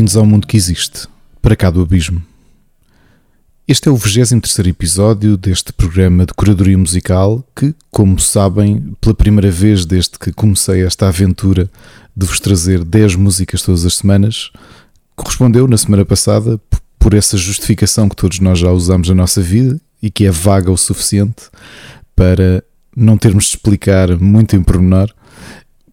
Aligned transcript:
Bem-vindos 0.00 0.16
ao 0.16 0.24
mundo 0.24 0.46
que 0.46 0.56
existe, 0.56 1.06
para 1.42 1.54
cá 1.54 1.68
do 1.68 1.82
abismo. 1.82 2.22
Este 3.68 3.90
é 3.90 3.92
o 3.92 3.96
23 3.96 4.68
episódio 4.68 5.36
deste 5.36 5.74
programa 5.74 6.24
de 6.24 6.32
curadoria 6.32 6.78
musical 6.78 7.44
que, 7.54 7.74
como 7.90 8.18
sabem, 8.18 8.94
pela 8.98 9.14
primeira 9.14 9.50
vez 9.50 9.84
desde 9.84 10.18
que 10.18 10.32
comecei 10.32 10.82
esta 10.86 11.06
aventura 11.06 11.70
de 12.16 12.24
vos 12.24 12.40
trazer 12.40 12.82
10 12.82 13.16
músicas 13.16 13.60
todas 13.60 13.84
as 13.84 13.96
semanas, 13.96 14.50
correspondeu 15.14 15.68
na 15.68 15.76
semana 15.76 16.06
passada 16.06 16.58
por 16.98 17.12
essa 17.12 17.36
justificação 17.36 18.08
que 18.08 18.16
todos 18.16 18.40
nós 18.40 18.58
já 18.58 18.72
usamos 18.72 19.06
na 19.10 19.14
nossa 19.14 19.42
vida 19.42 19.78
e 20.02 20.10
que 20.10 20.24
é 20.24 20.30
vaga 20.30 20.72
o 20.72 20.78
suficiente 20.78 21.50
para 22.16 22.64
não 22.96 23.18
termos 23.18 23.44
de 23.44 23.50
explicar 23.50 24.18
muito 24.18 24.56
em 24.56 24.62
pormenor. 24.62 25.12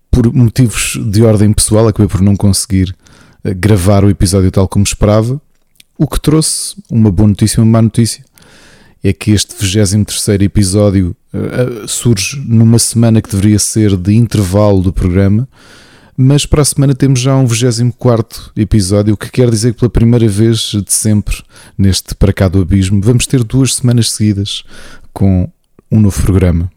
Por 0.09 0.33
motivos 0.33 0.97
de 1.11 1.23
ordem 1.23 1.51
pessoal, 1.51 1.89
acabei 1.89 2.07
por 2.07 2.21
não 2.21 2.37
conseguir 2.37 2.95
gravar 3.53 4.03
o 4.03 4.09
episódio 4.09 4.51
tal 4.51 4.67
como 4.67 4.83
esperava, 4.83 5.41
o 5.97 6.07
que 6.07 6.19
trouxe 6.19 6.75
uma 6.89 7.11
boa 7.11 7.29
notícia 7.29 7.59
e 7.59 7.63
uma 7.63 7.71
má 7.71 7.81
notícia. 7.81 8.23
É 9.03 9.13
que 9.13 9.31
este 9.31 9.55
23 9.55 10.41
episódio 10.41 11.15
uh, 11.33 11.87
surge 11.87 12.41
numa 12.45 12.79
semana 12.79 13.21
que 13.21 13.29
deveria 13.29 13.59
ser 13.59 13.95
de 13.95 14.13
intervalo 14.13 14.81
do 14.81 14.91
programa, 14.91 15.47
mas 16.15 16.45
para 16.45 16.63
a 16.63 16.65
semana 16.65 16.95
temos 16.95 17.19
já 17.19 17.35
um 17.35 17.45
24 17.45 18.51
episódio, 18.55 19.13
o 19.13 19.17
que 19.17 19.29
quer 19.29 19.49
dizer 19.51 19.73
que 19.73 19.79
pela 19.79 19.89
primeira 19.89 20.27
vez 20.27 20.71
de 20.71 20.91
sempre 20.91 21.43
neste 21.77 22.15
Para 22.15 22.33
Cá 22.33 22.47
do 22.47 22.61
Abismo 22.61 22.99
vamos 23.01 23.27
ter 23.27 23.43
duas 23.43 23.75
semanas 23.75 24.11
seguidas 24.11 24.63
com 25.13 25.49
um 25.91 25.99
novo 25.99 26.19
programa. 26.21 26.71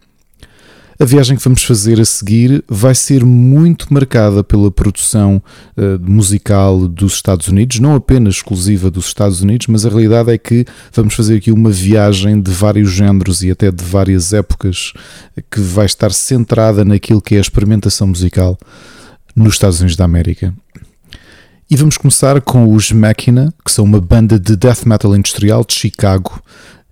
A 1.01 1.05
viagem 1.07 1.35
que 1.35 1.43
vamos 1.43 1.63
fazer 1.63 1.99
a 1.99 2.05
seguir 2.05 2.63
vai 2.69 2.95
ser 2.95 3.25
muito 3.25 3.91
marcada 3.91 4.45
pela 4.45 4.71
produção 4.71 5.43
uh, 5.75 5.99
musical 5.99 6.87
dos 6.87 7.15
Estados 7.15 7.49
Unidos, 7.49 7.81
não 7.81 7.95
apenas 7.95 8.35
exclusiva 8.35 8.91
dos 8.91 9.07
Estados 9.07 9.41
Unidos, 9.41 9.67
mas 9.69 9.87
a 9.87 9.89
realidade 9.89 10.31
é 10.31 10.37
que 10.37 10.67
vamos 10.93 11.15
fazer 11.15 11.39
aqui 11.39 11.51
uma 11.51 11.71
viagem 11.71 12.39
de 12.39 12.51
vários 12.51 12.91
géneros 12.91 13.43
e 13.43 13.51
até 13.51 13.71
de 13.71 13.83
várias 13.83 14.35
épocas 14.35 14.93
que 15.51 15.59
vai 15.59 15.87
estar 15.87 16.13
centrada 16.13 16.85
naquilo 16.85 17.23
que 17.23 17.35
é 17.35 17.39
a 17.39 17.41
experimentação 17.41 18.09
musical 18.09 18.59
nos 19.35 19.55
Estados 19.55 19.81
Unidos 19.81 19.97
da 19.97 20.05
América. 20.05 20.55
E 21.71 21.77
vamos 21.77 21.97
começar 21.97 22.41
com 22.43 22.75
os 22.75 22.93
Machina, 22.93 23.55
que 23.65 23.71
são 23.71 23.85
uma 23.87 24.01
banda 24.01 24.39
de 24.39 24.55
death 24.55 24.85
metal 24.85 25.17
industrial 25.17 25.65
de 25.65 25.73
Chicago, 25.73 26.43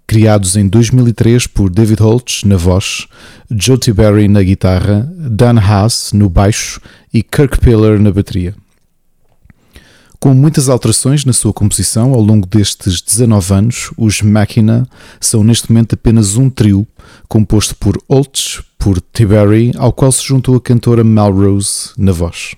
criados 0.08 0.56
em 0.56 0.66
2003 0.66 1.46
por 1.46 1.68
David 1.68 2.00
Holtz 2.00 2.42
na 2.42 2.56
voz, 2.56 3.06
Joe 3.50 3.76
Tiberry 3.76 4.26
na 4.26 4.42
guitarra, 4.42 5.06
Dan 5.14 5.60
Haas 5.60 6.14
no 6.14 6.30
baixo 6.30 6.80
e 7.12 7.22
Kirk 7.22 7.60
Pillar 7.60 8.00
na 8.00 8.10
bateria. 8.10 8.54
Com 10.18 10.32
muitas 10.32 10.70
alterações 10.70 11.26
na 11.26 11.34
sua 11.34 11.52
composição 11.52 12.14
ao 12.14 12.22
longo 12.22 12.46
destes 12.46 13.02
19 13.02 13.52
anos, 13.52 13.90
os 13.98 14.22
Machina 14.22 14.88
são 15.20 15.44
neste 15.44 15.70
momento 15.70 15.94
apenas 15.94 16.36
um 16.36 16.48
trio 16.48 16.86
composto 17.28 17.76
por 17.76 18.02
Holtz, 18.08 18.62
por 18.78 19.02
Tiberry, 19.12 19.72
ao 19.76 19.92
qual 19.92 20.10
se 20.10 20.24
juntou 20.24 20.56
a 20.56 20.60
cantora 20.60 21.04
Melrose 21.04 21.90
na 21.98 22.12
voz 22.12 22.56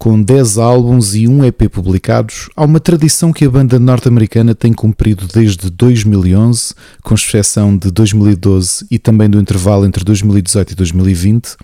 com 0.00 0.20
10 0.22 0.56
álbuns 0.56 1.14
e 1.14 1.28
um 1.28 1.44
EP 1.44 1.68
publicados, 1.70 2.48
há 2.56 2.64
uma 2.64 2.80
tradição 2.80 3.34
que 3.34 3.44
a 3.44 3.50
banda 3.50 3.78
norte-americana 3.78 4.54
tem 4.54 4.72
cumprido 4.72 5.28
desde 5.30 5.68
2011, 5.68 6.74
com 7.02 7.14
exceção 7.14 7.76
de 7.76 7.90
2012 7.90 8.86
e 8.90 8.98
também 8.98 9.28
do 9.28 9.38
intervalo 9.38 9.84
entre 9.84 10.02
2018 10.02 10.72
e 10.72 10.74
2020, 10.74 11.54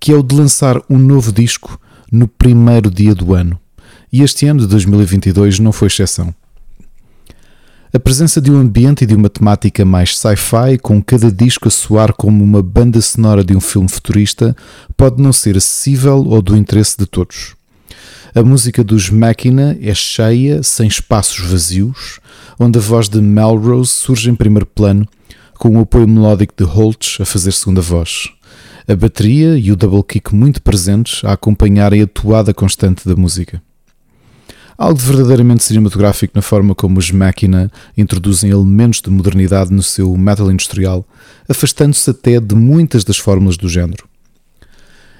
que 0.00 0.10
é 0.10 0.16
o 0.16 0.22
de 0.24 0.34
lançar 0.34 0.82
um 0.90 0.98
novo 0.98 1.30
disco 1.30 1.80
no 2.10 2.26
primeiro 2.26 2.90
dia 2.90 3.14
do 3.14 3.34
ano. 3.34 3.56
E 4.12 4.20
este 4.20 4.46
ano 4.48 4.62
de 4.62 4.66
2022 4.66 5.60
não 5.60 5.70
foi 5.70 5.86
exceção. 5.86 6.34
A 7.94 8.00
presença 8.00 8.40
de 8.40 8.50
um 8.50 8.58
ambiente 8.58 9.04
e 9.04 9.06
de 9.06 9.14
uma 9.14 9.30
temática 9.30 9.84
mais 9.84 10.18
sci-fi, 10.18 10.76
com 10.82 11.00
cada 11.00 11.30
disco 11.30 11.68
a 11.68 11.70
soar 11.70 12.12
como 12.14 12.42
uma 12.42 12.64
banda 12.64 13.00
sonora 13.00 13.44
de 13.44 13.56
um 13.56 13.60
filme 13.60 13.88
futurista, 13.88 14.56
pode 14.96 15.22
não 15.22 15.32
ser 15.32 15.56
acessível 15.56 16.16
ou 16.26 16.42
do 16.42 16.56
interesse 16.56 16.98
de 16.98 17.06
todos. 17.06 17.55
A 18.36 18.42
música 18.42 18.84
dos 18.84 19.08
Máquina 19.08 19.78
é 19.80 19.94
cheia, 19.94 20.62
sem 20.62 20.86
espaços 20.86 21.38
vazios, 21.38 22.20
onde 22.58 22.78
a 22.78 22.82
voz 22.82 23.08
de 23.08 23.18
Melrose 23.18 23.90
surge 23.90 24.28
em 24.28 24.34
primeiro 24.34 24.66
plano, 24.66 25.08
com 25.54 25.70
o 25.70 25.80
apoio 25.80 26.06
melódico 26.06 26.52
de 26.54 26.62
Holtz 26.62 27.16
a 27.18 27.24
fazer 27.24 27.50
segunda 27.52 27.80
voz. 27.80 28.28
A 28.86 28.94
bateria 28.94 29.56
e 29.56 29.72
o 29.72 29.76
double 29.76 30.02
kick 30.02 30.34
muito 30.34 30.60
presentes 30.60 31.24
a 31.24 31.32
acompanharem 31.32 32.02
a 32.02 32.06
toada 32.06 32.52
constante 32.52 33.08
da 33.08 33.16
música. 33.16 33.62
Algo 34.76 34.98
de 34.98 35.06
verdadeiramente 35.06 35.64
cinematográfico 35.64 36.34
na 36.36 36.42
forma 36.42 36.74
como 36.74 36.98
os 36.98 37.10
Máquina 37.10 37.72
introduzem 37.96 38.50
elementos 38.50 39.00
de 39.00 39.08
modernidade 39.08 39.72
no 39.72 39.82
seu 39.82 40.14
metal 40.14 40.52
industrial, 40.52 41.08
afastando-se 41.48 42.10
até 42.10 42.38
de 42.38 42.54
muitas 42.54 43.02
das 43.02 43.16
fórmulas 43.16 43.56
do 43.56 43.66
género. 43.66 44.06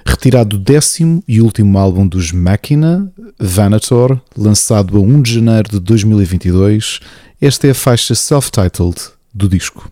Retirado 0.07 0.57
do 0.57 0.59
décimo 0.59 1.23
e 1.27 1.41
último 1.41 1.77
álbum 1.77 2.07
dos 2.07 2.31
Machina, 2.31 3.13
Vanator, 3.39 4.21
lançado 4.37 4.97
a 4.97 5.01
1 5.01 5.21
de 5.21 5.35
janeiro 5.35 5.69
de 5.69 5.81
2022, 5.81 7.01
esta 7.41 7.67
é 7.67 7.71
a 7.71 7.75
faixa 7.75 8.15
self-titled 8.15 8.97
do 9.35 9.49
disco. 9.49 9.91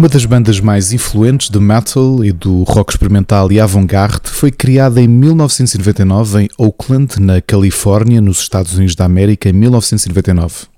Uma 0.00 0.08
das 0.08 0.24
bandas 0.24 0.60
mais 0.60 0.94
influentes 0.94 1.50
do 1.50 1.60
metal 1.60 2.24
e 2.24 2.32
do 2.32 2.62
rock 2.62 2.90
experimental 2.90 3.52
e 3.52 3.60
avant-garde 3.60 4.30
foi 4.30 4.50
criada 4.50 4.98
em 4.98 5.06
1999 5.06 6.44
em 6.44 6.48
Oakland, 6.56 7.20
na 7.20 7.42
Califórnia, 7.42 8.18
nos 8.18 8.38
Estados 8.38 8.72
Unidos 8.72 8.94
da 8.94 9.04
América, 9.04 9.50
em 9.50 9.52
1999. 9.52 10.69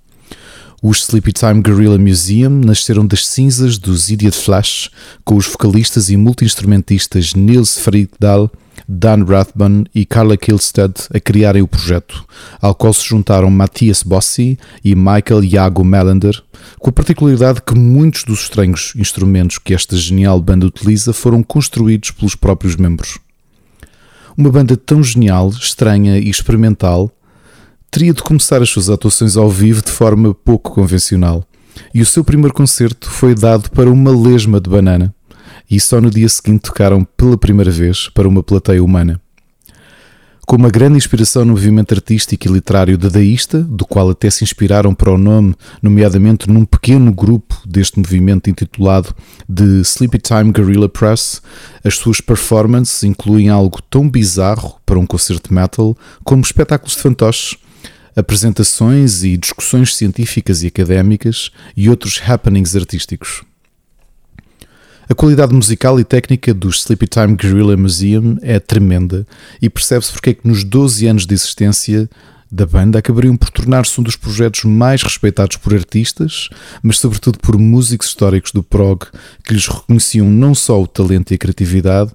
Os 0.84 1.04
Sleepy 1.04 1.32
Time 1.32 1.62
Gorilla 1.62 1.96
Museum 1.96 2.50
nasceram 2.50 3.06
das 3.06 3.24
cinzas 3.24 3.78
dos 3.78 4.10
Idiot 4.10 4.36
Flash, 4.36 4.90
com 5.24 5.36
os 5.36 5.46
vocalistas 5.46 6.10
e 6.10 6.16
multi-instrumentistas 6.16 7.34
Nils 7.34 7.78
Frigdal, 7.78 8.50
Dan 8.88 9.24
Rathbun 9.24 9.84
e 9.94 10.04
Carla 10.04 10.36
Kilstead 10.36 10.92
a 11.14 11.20
criarem 11.20 11.62
o 11.62 11.68
projeto, 11.68 12.24
ao 12.60 12.74
qual 12.74 12.92
se 12.92 13.06
juntaram 13.06 13.48
Matthias 13.48 14.02
Bossi 14.02 14.58
e 14.84 14.96
Michael 14.96 15.44
Iago 15.44 15.84
Melander, 15.84 16.42
com 16.80 16.90
a 16.90 16.92
particularidade 16.92 17.62
que 17.62 17.78
muitos 17.78 18.24
dos 18.24 18.40
estranhos 18.40 18.92
instrumentos 18.96 19.58
que 19.58 19.74
esta 19.74 19.96
genial 19.96 20.40
banda 20.40 20.66
utiliza 20.66 21.12
foram 21.12 21.44
construídos 21.44 22.10
pelos 22.10 22.34
próprios 22.34 22.74
membros. 22.74 23.20
Uma 24.36 24.50
banda 24.50 24.76
tão 24.76 25.00
genial, 25.00 25.50
estranha 25.50 26.18
e 26.18 26.28
experimental 26.28 27.08
teria 27.92 28.14
de 28.14 28.22
começar 28.22 28.62
as 28.62 28.70
suas 28.70 28.88
atuações 28.88 29.36
ao 29.36 29.50
vivo 29.50 29.82
de 29.82 29.90
forma 29.90 30.32
pouco 30.34 30.72
convencional, 30.72 31.44
e 31.92 32.00
o 32.00 32.06
seu 32.06 32.24
primeiro 32.24 32.54
concerto 32.54 33.08
foi 33.08 33.34
dado 33.34 33.70
para 33.70 33.90
uma 33.90 34.10
lesma 34.10 34.58
de 34.58 34.70
banana 34.70 35.14
e 35.70 35.78
só 35.78 36.00
no 36.00 36.10
dia 36.10 36.28
seguinte 36.28 36.62
tocaram 36.62 37.04
pela 37.04 37.36
primeira 37.36 37.70
vez 37.70 38.08
para 38.08 38.26
uma 38.26 38.42
plateia 38.42 38.82
humana. 38.82 39.20
Com 40.46 40.56
uma 40.56 40.70
grande 40.70 40.96
inspiração 40.96 41.44
no 41.44 41.52
movimento 41.52 41.94
artístico 41.94 42.48
e 42.48 42.50
literário 42.50 42.98
dadaísta, 42.98 43.60
do 43.60 43.86
qual 43.86 44.10
até 44.10 44.28
se 44.28 44.42
inspiraram 44.42 44.94
para 44.94 45.10
o 45.10 45.18
nome, 45.18 45.54
nomeadamente 45.80 46.50
num 46.50 46.64
pequeno 46.64 47.12
grupo 47.12 47.56
deste 47.66 47.98
movimento 47.98 48.50
intitulado 48.50 49.14
The 49.54 49.82
Sleepy 49.82 50.18
Time 50.18 50.50
Guerrilla 50.50 50.88
Press, 50.88 51.40
as 51.84 51.94
suas 51.96 52.20
performances 52.20 53.04
incluem 53.04 53.50
algo 53.50 53.80
tão 53.82 54.08
bizarro 54.08 54.80
para 54.84 54.98
um 54.98 55.06
concerto 55.06 55.54
metal 55.54 55.96
como 56.24 56.42
espetáculos 56.42 56.96
de 56.96 57.02
fantoches, 57.02 57.56
apresentações 58.16 59.22
e 59.22 59.36
discussões 59.36 59.96
científicas 59.96 60.62
e 60.62 60.66
académicas 60.66 61.50
e 61.76 61.88
outros 61.88 62.20
happenings 62.24 62.76
artísticos. 62.76 63.42
A 65.08 65.14
qualidade 65.14 65.52
musical 65.52 65.98
e 66.00 66.04
técnica 66.04 66.54
do 66.54 66.70
Sleepy 66.70 67.06
Time 67.06 67.34
Guerrilla 67.34 67.76
Museum 67.76 68.38
é 68.40 68.58
tremenda 68.58 69.26
e 69.60 69.68
percebe-se 69.68 70.12
porque 70.12 70.30
é 70.30 70.34
que 70.34 70.48
nos 70.48 70.64
12 70.64 71.06
anos 71.06 71.26
de 71.26 71.34
existência 71.34 72.08
da 72.50 72.66
banda 72.66 72.98
acabariam 72.98 73.36
por 73.36 73.50
tornar-se 73.50 73.98
um 73.98 74.04
dos 74.04 74.14
projetos 74.14 74.64
mais 74.64 75.02
respeitados 75.02 75.56
por 75.56 75.74
artistas, 75.74 76.50
mas 76.82 76.98
sobretudo 76.98 77.38
por 77.38 77.58
músicos 77.58 78.08
históricos 78.08 78.52
do 78.52 78.62
prog 78.62 79.06
que 79.42 79.54
lhes 79.54 79.66
reconheciam 79.66 80.28
não 80.28 80.54
só 80.54 80.80
o 80.80 80.86
talento 80.86 81.32
e 81.32 81.34
a 81.34 81.38
criatividade, 81.38 82.10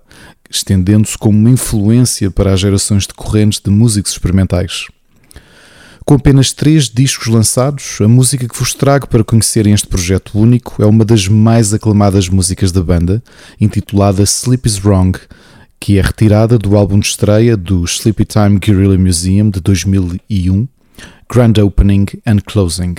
estendendo-se 0.50 1.18
como 1.18 1.38
uma 1.38 1.50
influência 1.50 2.32
para 2.32 2.54
as 2.54 2.60
gerações 2.60 3.08
decorrentes 3.08 3.60
de 3.60 3.72
músicos 3.72 4.12
experimentais. 4.12 4.88
Com 6.08 6.16
apenas 6.16 6.54
três 6.54 6.90
discos 6.90 7.28
lançados, 7.28 8.00
a 8.00 8.08
música 8.08 8.48
que 8.48 8.58
vos 8.58 8.74
trago 8.74 9.10
para 9.10 9.26
conhecerem 9.26 9.74
este 9.74 9.88
projeto 9.88 10.40
único 10.40 10.82
é 10.82 10.86
uma 10.86 11.04
das 11.04 11.28
mais 11.28 11.74
aclamadas 11.74 12.30
músicas 12.30 12.72
da 12.72 12.82
banda, 12.82 13.22
intitulada 13.60 14.24
Sleep 14.24 14.66
is 14.66 14.80
Wrong, 14.86 15.20
que 15.78 16.00
é 16.00 16.02
retirada 16.02 16.58
do 16.58 16.78
álbum 16.78 16.98
de 16.98 17.08
estreia 17.08 17.58
do 17.58 17.84
Sleepy 17.84 18.24
Time 18.24 18.58
Guerrilla 18.58 18.98
Museum 18.98 19.50
de 19.50 19.60
2001, 19.60 20.66
Grand 21.30 21.62
Opening 21.62 22.06
and 22.26 22.38
Closing. 22.46 22.96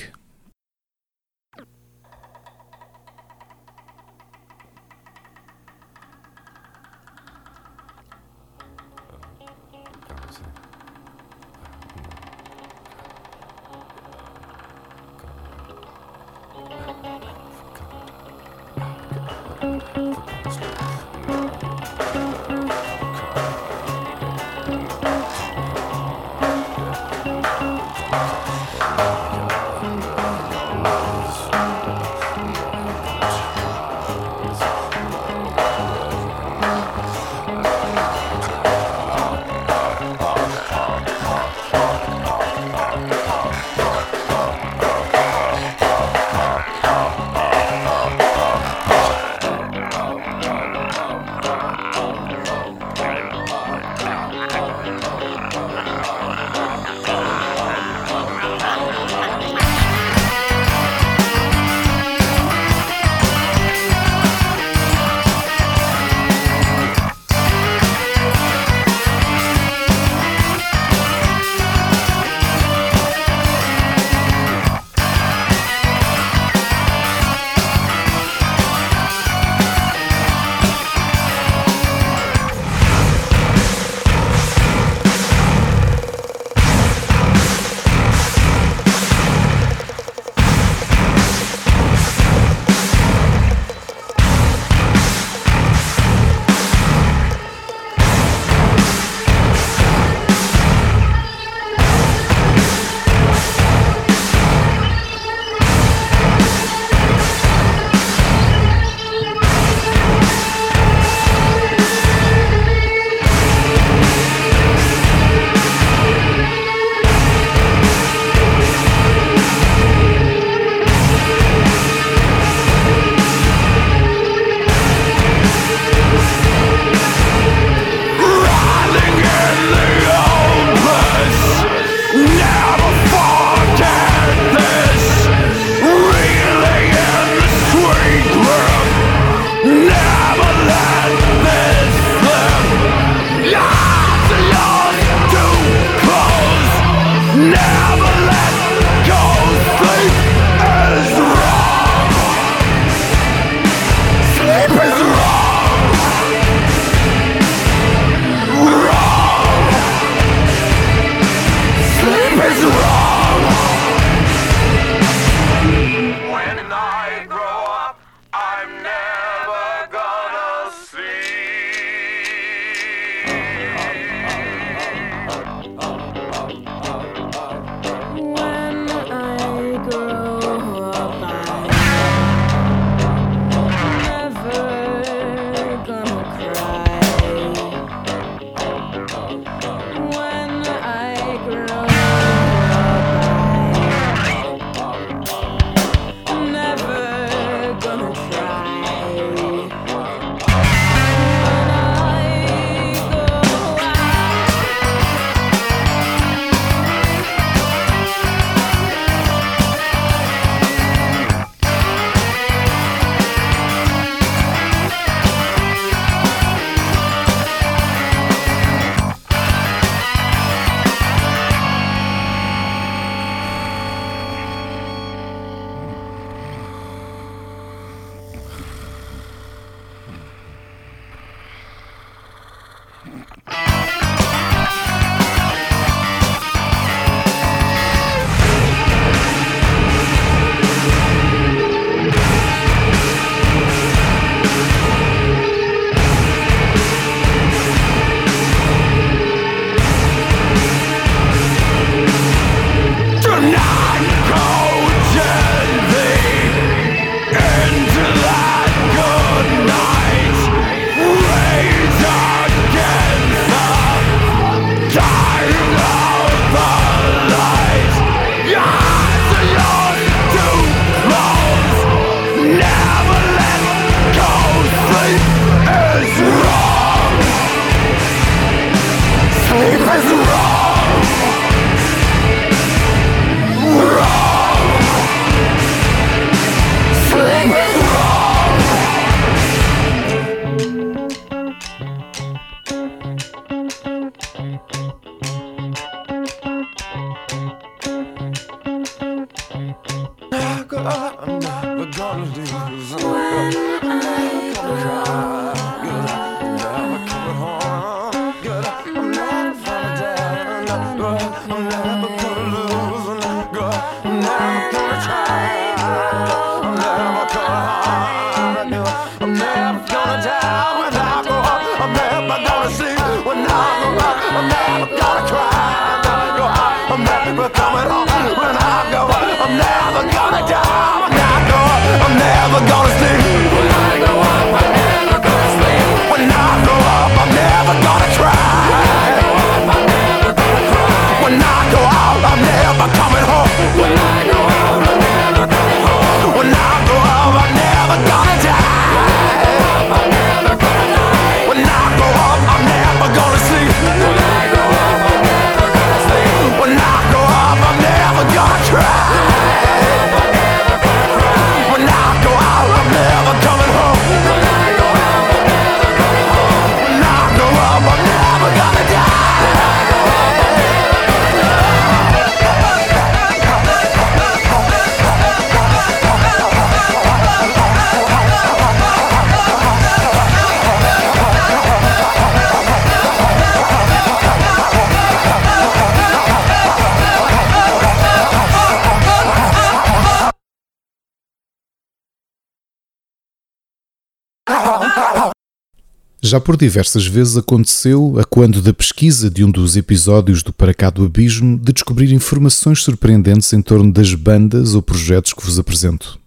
Já 396.20 396.40
por 396.40 396.56
diversas 396.56 397.06
vezes 397.06 397.37
aconteceu, 397.37 398.18
a 398.18 398.24
quando 398.24 398.61
da 398.61 398.74
pesquisa 398.74 399.30
de 399.30 399.44
um 399.44 399.50
dos 399.50 399.76
episódios 399.76 400.42
do 400.42 400.52
Para 400.52 400.74
Cá 400.74 400.90
do 400.90 401.04
Abismo, 401.04 401.56
de 401.56 401.72
descobrir 401.72 402.12
informações 402.12 402.82
surpreendentes 402.82 403.52
em 403.52 403.62
torno 403.62 403.92
das 403.92 404.12
bandas 404.14 404.74
ou 404.74 404.82
projetos 404.82 405.32
que 405.32 405.44
vos 405.44 405.58
apresento. 405.58 406.18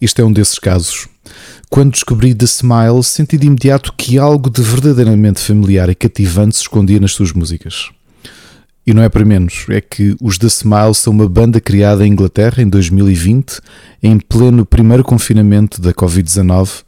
Este 0.00 0.22
é 0.22 0.24
um 0.24 0.32
desses 0.32 0.58
casos. 0.58 1.06
Quando 1.70 1.92
descobri 1.92 2.34
The 2.34 2.46
Smile, 2.46 3.04
senti 3.04 3.36
de 3.36 3.46
imediato 3.46 3.92
que 3.96 4.18
algo 4.18 4.50
de 4.50 4.62
verdadeiramente 4.62 5.40
familiar 5.40 5.88
e 5.88 5.94
cativante 5.94 6.56
se 6.56 6.62
escondia 6.62 6.98
nas 6.98 7.12
suas 7.12 7.32
músicas. 7.32 7.90
E 8.84 8.92
não 8.92 9.02
é 9.02 9.08
para 9.08 9.24
menos, 9.24 9.66
é 9.68 9.80
que 9.80 10.16
os 10.20 10.38
The 10.38 10.48
Smile 10.48 10.94
são 10.94 11.12
uma 11.12 11.28
banda 11.28 11.60
criada 11.60 12.04
em 12.04 12.10
Inglaterra 12.10 12.62
em 12.62 12.68
2020, 12.68 13.60
em 14.02 14.18
pleno 14.18 14.66
primeiro 14.66 15.04
confinamento 15.04 15.80
da 15.80 15.92
Covid-19 15.92 16.82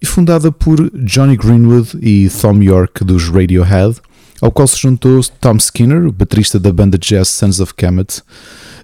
e 0.00 0.06
fundada 0.06 0.52
por 0.52 0.90
Johnny 0.94 1.36
Greenwood 1.36 1.98
e 2.00 2.28
Thom 2.28 2.62
Yorke 2.62 3.04
dos 3.04 3.28
Radiohead, 3.28 3.96
ao 4.40 4.50
qual 4.50 4.68
se 4.68 4.78
juntou 4.78 5.20
Tom 5.40 5.56
Skinner, 5.56 6.10
baterista 6.10 6.58
da 6.60 6.72
banda 6.72 6.98
jazz 6.98 7.28
Sons 7.28 7.60
of 7.60 7.74
Kemet, 7.74 8.22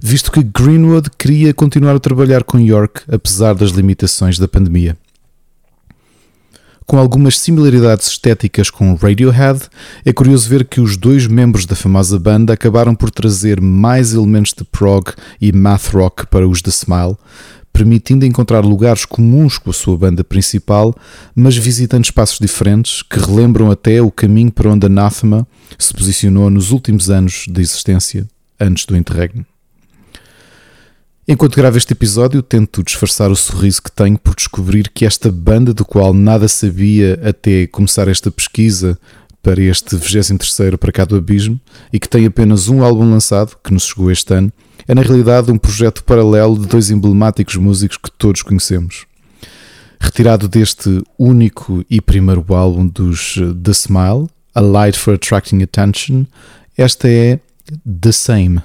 visto 0.00 0.32
que 0.32 0.42
Greenwood 0.42 1.10
queria 1.18 1.52
continuar 1.52 1.96
a 1.96 2.00
trabalhar 2.00 2.44
com 2.44 2.58
York 2.58 3.02
apesar 3.08 3.54
das 3.54 3.70
limitações 3.70 4.38
da 4.38 4.48
pandemia. 4.48 4.96
Com 6.84 6.98
algumas 6.98 7.38
similaridades 7.38 8.08
estéticas 8.08 8.68
com 8.68 8.94
Radiohead, 8.94 9.60
é 10.04 10.12
curioso 10.12 10.48
ver 10.48 10.66
que 10.66 10.80
os 10.80 10.96
dois 10.96 11.26
membros 11.26 11.64
da 11.64 11.76
famosa 11.76 12.18
banda 12.18 12.52
acabaram 12.52 12.94
por 12.94 13.10
trazer 13.10 13.60
mais 13.60 14.12
elementos 14.12 14.52
de 14.52 14.64
prog 14.64 15.12
e 15.40 15.52
math 15.52 15.94
rock 15.94 16.26
para 16.26 16.46
os 16.46 16.60
The 16.60 16.70
Smile, 16.70 17.16
permitindo 17.72 18.26
encontrar 18.26 18.64
lugares 18.64 19.04
comuns 19.04 19.58
com 19.58 19.70
a 19.70 19.72
sua 19.72 19.96
banda 19.96 20.22
principal, 20.22 20.94
mas 21.34 21.56
visitando 21.56 22.04
espaços 22.04 22.38
diferentes 22.38 23.02
que 23.02 23.18
relembram 23.18 23.70
até 23.70 24.02
o 24.02 24.10
caminho 24.10 24.52
para 24.52 24.70
onde 24.70 24.86
Anathema 24.86 25.46
se 25.78 25.94
posicionou 25.94 26.50
nos 26.50 26.70
últimos 26.70 27.10
anos 27.10 27.46
de 27.48 27.60
existência, 27.60 28.28
antes 28.60 28.84
do 28.84 28.96
interregno. 28.96 29.46
Enquanto 31.26 31.54
gravo 31.54 31.78
este 31.78 31.92
episódio, 31.92 32.42
tento 32.42 32.82
disfarçar 32.82 33.30
o 33.30 33.36
sorriso 33.36 33.80
que 33.80 33.92
tenho 33.92 34.18
por 34.18 34.34
descobrir 34.34 34.90
que 34.92 35.06
esta 35.06 35.30
banda, 35.30 35.72
do 35.72 35.84
qual 35.84 36.12
nada 36.12 36.48
sabia 36.48 37.18
até 37.22 37.66
começar 37.68 38.08
esta 38.08 38.28
pesquisa 38.30 38.98
para 39.42 39.60
este 39.60 39.96
23 39.96 40.76
para 40.76 40.92
cá 40.92 41.04
do 41.04 41.16
Abismo, 41.16 41.60
e 41.92 41.98
que 41.98 42.08
tem 42.08 42.26
apenas 42.26 42.68
um 42.68 42.82
álbum 42.82 43.10
lançado, 43.10 43.56
que 43.62 43.72
nos 43.72 43.86
chegou 43.86 44.10
este 44.10 44.32
ano, 44.34 44.52
é 44.86 44.94
na 44.94 45.02
realidade 45.02 45.50
um 45.50 45.58
projeto 45.58 46.04
paralelo 46.04 46.58
de 46.58 46.66
dois 46.66 46.90
emblemáticos 46.90 47.56
músicos 47.56 47.96
que 47.96 48.10
todos 48.10 48.42
conhecemos. 48.42 49.06
Retirado 50.00 50.48
deste 50.48 51.02
único 51.18 51.84
e 51.88 52.00
primeiro 52.00 52.44
álbum 52.54 52.86
dos 52.86 53.36
eh, 53.38 53.54
The 53.62 53.72
Smile, 53.72 54.28
A 54.54 54.60
Light 54.60 54.98
for 54.98 55.14
Attracting 55.14 55.62
Attention, 55.62 56.24
esta 56.76 57.08
é 57.08 57.38
The 58.00 58.12
Same. 58.12 58.62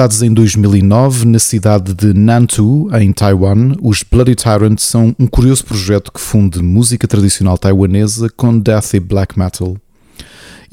Fundados 0.00 0.22
em 0.22 0.32
2009 0.32 1.26
na 1.26 1.38
cidade 1.38 1.92
de 1.92 2.14
Nantou, 2.14 2.88
em 2.98 3.12
Taiwan, 3.12 3.74
os 3.82 4.02
Bloody 4.02 4.34
Tyrant 4.34 4.78
são 4.78 5.14
um 5.18 5.26
curioso 5.26 5.62
projeto 5.62 6.10
que 6.10 6.18
funde 6.18 6.62
música 6.62 7.06
tradicional 7.06 7.58
taiwanesa 7.58 8.30
com 8.34 8.58
death 8.58 8.94
e 8.94 8.98
black 8.98 9.38
metal. 9.38 9.76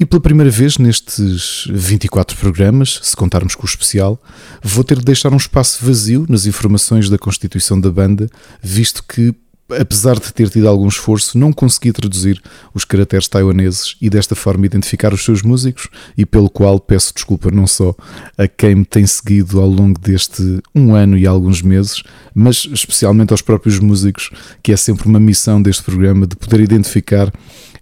E 0.00 0.06
pela 0.06 0.22
primeira 0.22 0.50
vez 0.50 0.78
nestes 0.78 1.68
24 1.70 2.38
programas, 2.38 3.00
se 3.02 3.14
contarmos 3.14 3.54
com 3.54 3.64
o 3.64 3.68
especial, 3.68 4.18
vou 4.62 4.82
ter 4.82 4.98
de 4.98 5.04
deixar 5.04 5.30
um 5.30 5.36
espaço 5.36 5.84
vazio 5.84 6.24
nas 6.26 6.46
informações 6.46 7.10
da 7.10 7.18
constituição 7.18 7.78
da 7.78 7.90
banda, 7.90 8.30
visto 8.62 9.04
que 9.06 9.34
apesar 9.70 10.18
de 10.18 10.32
ter 10.32 10.48
tido 10.48 10.68
algum 10.68 10.88
esforço, 10.88 11.38
não 11.38 11.52
consegui 11.52 11.92
traduzir 11.92 12.40
os 12.72 12.84
caracteres 12.84 13.28
taiwaneses 13.28 13.96
e 14.00 14.08
desta 14.08 14.34
forma 14.34 14.66
identificar 14.66 15.12
os 15.12 15.24
seus 15.24 15.42
músicos 15.42 15.88
e 16.16 16.24
pelo 16.24 16.48
qual 16.48 16.80
peço 16.80 17.12
desculpa 17.14 17.50
não 17.50 17.66
só 17.66 17.94
a 18.36 18.48
quem 18.48 18.76
me 18.76 18.84
tem 18.84 19.06
seguido 19.06 19.60
ao 19.60 19.68
longo 19.68 19.98
deste 19.98 20.60
um 20.74 20.94
ano 20.94 21.18
e 21.18 21.26
alguns 21.26 21.60
meses, 21.60 22.02
mas 22.34 22.66
especialmente 22.72 23.32
aos 23.32 23.42
próprios 23.42 23.78
músicos, 23.78 24.30
que 24.62 24.72
é 24.72 24.76
sempre 24.76 25.06
uma 25.06 25.20
missão 25.20 25.60
deste 25.60 25.82
programa 25.82 26.26
de 26.26 26.36
poder 26.36 26.60
identificar 26.60 27.32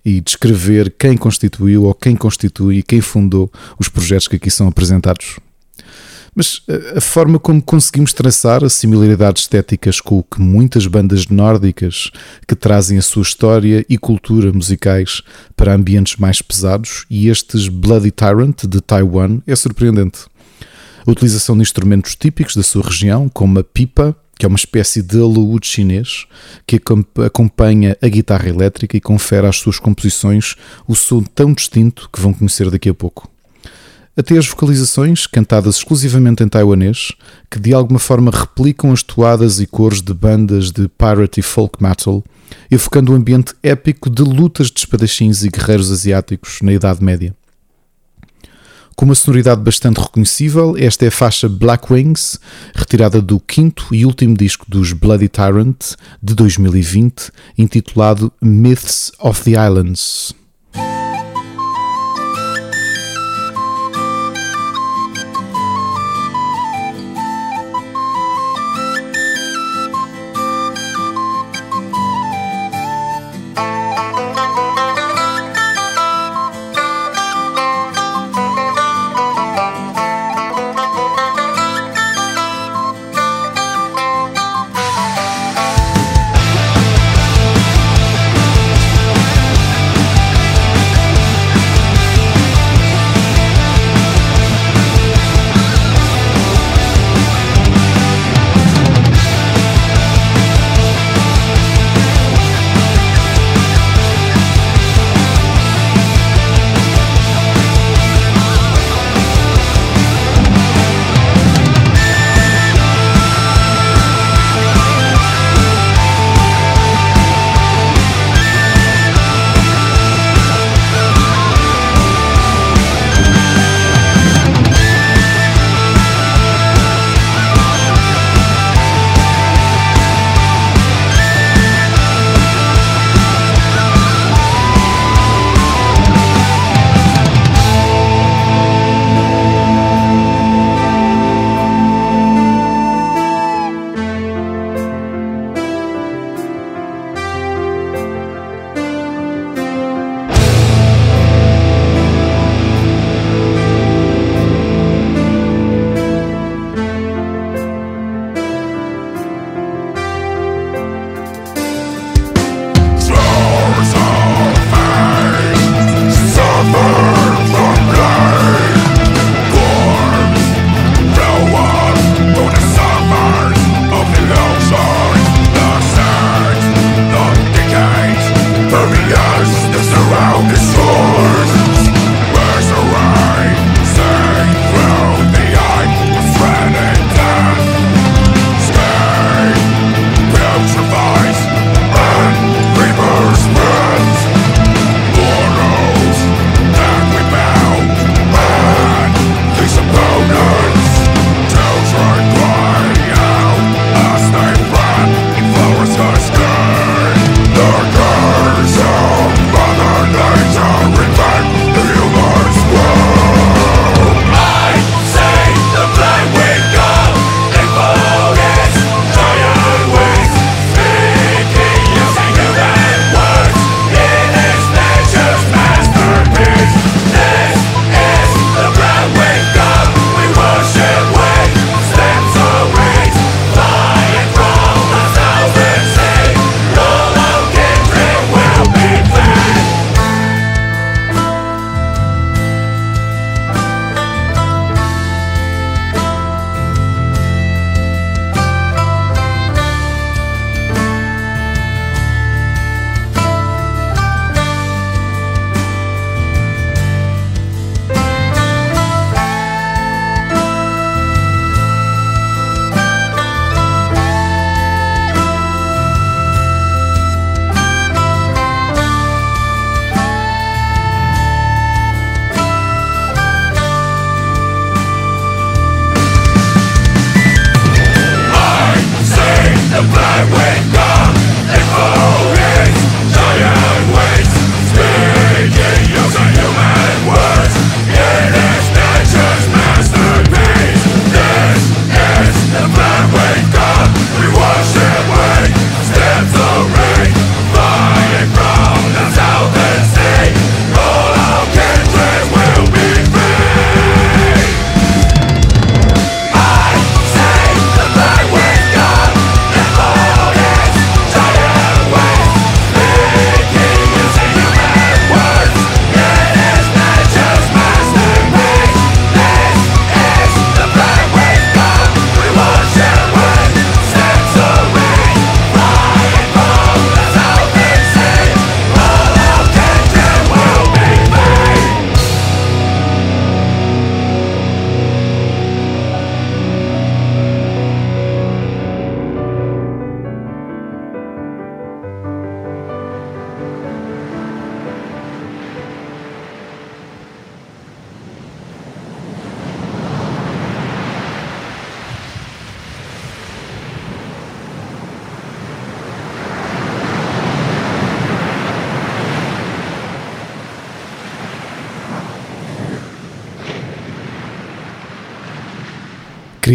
e 0.05 0.21
descrever 0.21 0.95
quem 0.97 1.17
constituiu 1.17 1.85
ou 1.85 1.95
quem 1.95 2.15
constitui 2.15 2.79
e 2.79 2.83
quem 2.83 3.01
fundou 3.01 3.51
os 3.79 3.89
projetos 3.89 4.29
que 4.29 4.37
aqui 4.37 4.51
são 4.51 4.69
apresentados. 4.69 5.37
Mas 6.37 6.61
a 6.95 7.01
forma 7.01 7.39
como 7.39 7.63
conseguimos 7.63 8.13
traçar 8.13 8.63
as 8.63 8.75
similaridades 8.75 9.45
estéticas 9.45 10.03
com 10.03 10.19
o 10.19 10.23
que 10.23 10.39
muitas 10.39 10.87
bandas 10.87 11.29
nórdicas 11.29 12.11
que 12.47 12.55
trazem 12.55 12.99
a 12.99 13.03
sua 13.03 13.23
história 13.23 13.87
e 13.89 13.97
cultura 13.97 14.53
musicais 14.53 15.23
para 15.57 15.75
ambientes 15.75 16.17
mais 16.17 16.43
pesados 16.43 17.07
e 17.09 17.29
estes 17.31 17.69
Bloody 17.69 18.11
Tyrant 18.11 18.67
de 18.67 18.83
Taiwan 18.83 19.41
é 19.47 19.57
surpreendente. 19.57 20.27
A 21.07 21.11
utilização 21.11 21.57
de 21.57 21.63
instrumentos 21.63 22.15
típicos 22.15 22.55
da 22.55 22.63
sua 22.63 22.85
região, 22.85 23.31
como 23.31 23.59
a 23.59 23.65
pipa, 23.65 24.15
que 24.39 24.45
é 24.45 24.49
uma 24.49 24.59
espécie 24.59 25.01
de 25.01 25.17
alaúde 25.17 25.67
chinês 25.67 26.27
que 26.67 26.79
acompanha 27.25 27.97
a 28.03 28.09
guitarra 28.09 28.51
elétrica 28.51 28.95
e 28.95 29.01
confere 29.01 29.47
às 29.47 29.57
suas 29.57 29.79
composições 29.79 30.55
o 30.87 30.95
som 30.95 31.23
tão 31.23 31.55
distinto 31.55 32.11
que 32.13 32.21
vão 32.21 32.35
conhecer 32.35 32.71
daqui 32.71 32.91
a 32.91 32.95
pouco 32.95 33.35
até 34.17 34.39
as 34.39 34.47
vocalizações, 34.47 35.27
cantadas 35.27 35.77
exclusivamente 35.77 36.43
em 36.43 36.49
taiwanês, 36.49 37.13
que 37.51 37.61
de 37.61 37.75
alguma 37.75 37.99
forma 37.99 38.31
replicam 38.31 38.91
as 38.91 39.03
toadas 39.03 39.61
e 39.61 39.67
cores 39.67 40.01
de 40.01 40.15
bandas 40.15 40.71
de 40.71 40.89
pirate 40.89 41.41
e 41.41 41.43
folk 41.43 41.83
metal, 41.83 42.25
evocando 42.71 43.13
um 43.13 43.15
ambiente 43.15 43.55
épico 43.63 44.09
de 44.09 44.23
lutas 44.23 44.71
de 44.71 44.79
espadachins 44.81 45.43
e 45.43 45.51
guerreiros 45.51 45.93
asiáticos 45.93 46.61
na 46.63 46.73
Idade 46.73 47.05
Média. 47.05 47.35
Com 48.97 49.05
uma 49.05 49.15
sonoridade 49.15 49.61
bastante 49.61 50.01
reconhecível, 50.01 50.75
esta 50.79 51.05
é 51.05 51.09
a 51.09 51.11
faixa 51.11 51.51
Black 51.51 51.93
Wings, 51.93 52.41
retirada 52.75 53.21
do 53.21 53.39
quinto 53.39 53.95
e 53.95 54.07
último 54.07 54.35
disco 54.35 54.65
dos 54.67 54.95
Bloody 54.95 55.29
Tyrant 55.29 55.77
de 56.23 56.35
2020, 56.35 57.31
intitulado 57.59 58.33
Myths 58.41 59.13
of 59.21 59.45
the 59.45 59.51
Islands. 59.51 60.35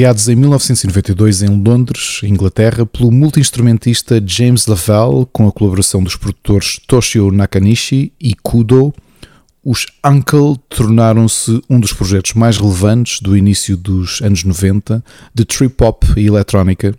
Criados 0.02 0.28
em 0.28 0.36
1992 0.36 1.44
em 1.44 1.62
Londres, 1.64 2.22
Inglaterra, 2.24 2.88
pelo 2.88 3.12
multi-instrumentista 3.12 4.20
James 4.26 4.66
Lavelle, 4.66 5.28
com 5.32 5.48
a 5.48 5.52
colaboração 5.52 6.02
dos 6.02 6.16
produtores 6.16 6.80
Toshio 6.88 7.30
Nakanishi 7.30 8.12
e 8.20 8.34
Kudo, 8.34 8.92
os 9.64 9.86
Uncle 10.04 10.58
tornaram-se 10.68 11.62
um 11.70 11.80
dos 11.80 11.94
projetos 11.94 12.34
mais 12.34 12.58
relevantes 12.58 13.22
do 13.22 13.38
início 13.38 13.78
dos 13.78 14.24
anos 14.24 14.44
90 14.44 15.04
de 15.36 15.46
trip-hop 15.46 16.04
e 16.18 16.26
eletrónica, 16.26 16.96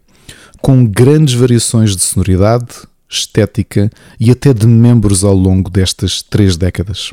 com 0.60 0.86
grandes 0.86 1.34
variações 1.34 1.96
de 1.96 2.02
sonoridade, 2.02 2.68
estética 3.10 3.90
e 4.20 4.30
até 4.30 4.54
de 4.54 4.68
membros 4.68 5.24
ao 5.24 5.34
longo 5.34 5.68
destas 5.68 6.22
três 6.22 6.56
décadas. 6.56 7.12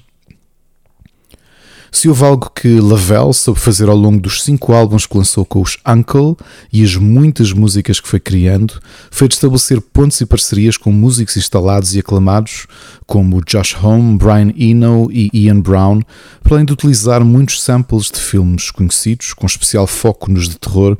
Se 1.91 2.07
houve 2.07 2.23
algo 2.23 2.51
que 2.51 2.79
Lavelle 2.79 3.33
soube 3.33 3.59
fazer 3.59 3.89
ao 3.89 3.95
longo 3.95 4.19
dos 4.19 4.43
cinco 4.43 4.73
álbuns 4.73 5.05
que 5.05 5.17
lançou 5.17 5.43
com 5.43 5.61
os 5.61 5.77
Uncle 5.85 6.35
e 6.71 6.83
as 6.83 6.95
muitas 6.95 7.51
músicas 7.51 7.99
que 7.99 8.07
foi 8.07 8.19
criando, 8.19 8.79
foi 9.09 9.27
de 9.27 9.35
estabelecer 9.35 9.81
pontos 9.81 10.21
e 10.21 10.25
parcerias 10.25 10.77
com 10.77 10.91
músicos 10.91 11.37
instalados 11.37 11.95
e 11.95 11.99
aclamados 11.99 12.67
como 13.05 13.43
Josh 13.43 13.75
Homme, 13.81 14.17
Brian 14.17 14.53
Eno 14.55 15.09
e 15.11 15.29
Ian 15.33 15.61
Brown, 15.61 16.01
além 16.49 16.65
de 16.65 16.73
utilizar 16.73 17.23
muitos 17.23 17.61
samples 17.61 18.11
de 18.11 18.19
filmes 18.19 18.71
conhecidos, 18.71 19.33
com 19.33 19.45
especial 19.45 19.87
foco 19.87 20.31
nos 20.31 20.47
de 20.47 20.57
terror 20.57 20.97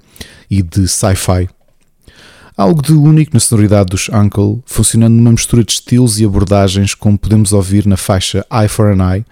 e 0.50 0.62
de 0.62 0.88
sci-fi. 0.88 1.48
Algo 2.58 2.82
de 2.82 2.92
único 2.92 3.32
na 3.34 3.40
sonoridade 3.40 3.90
dos 3.90 4.10
Uncle, 4.10 4.62
funcionando 4.66 5.14
numa 5.14 5.32
mistura 5.32 5.64
de 5.64 5.72
estilos 5.72 6.20
e 6.20 6.26
abordagens 6.26 6.94
como 6.94 7.18
podemos 7.18 7.54
ouvir 7.54 7.86
na 7.86 7.96
faixa 7.96 8.46
Eye 8.52 8.68
for 8.68 8.88
an 8.88 9.14
Eye, 9.14 9.26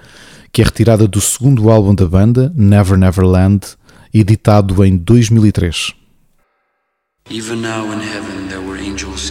que 0.51 0.61
é 0.61 0.65
retirada 0.65 1.07
do 1.07 1.21
segundo 1.21 1.69
álbum 1.69 1.93
da 1.93 2.05
banda, 2.05 2.51
Never 2.55 2.97
Never 2.97 3.25
Land, 3.25 3.75
editado 4.13 4.83
em 4.83 4.97
2003. 4.97 5.93
Even 7.29 7.57
now 7.57 7.91
in 7.91 7.99
heaven 7.99 8.47
there 8.47 8.61
were 8.61 8.79
angels 8.79 9.29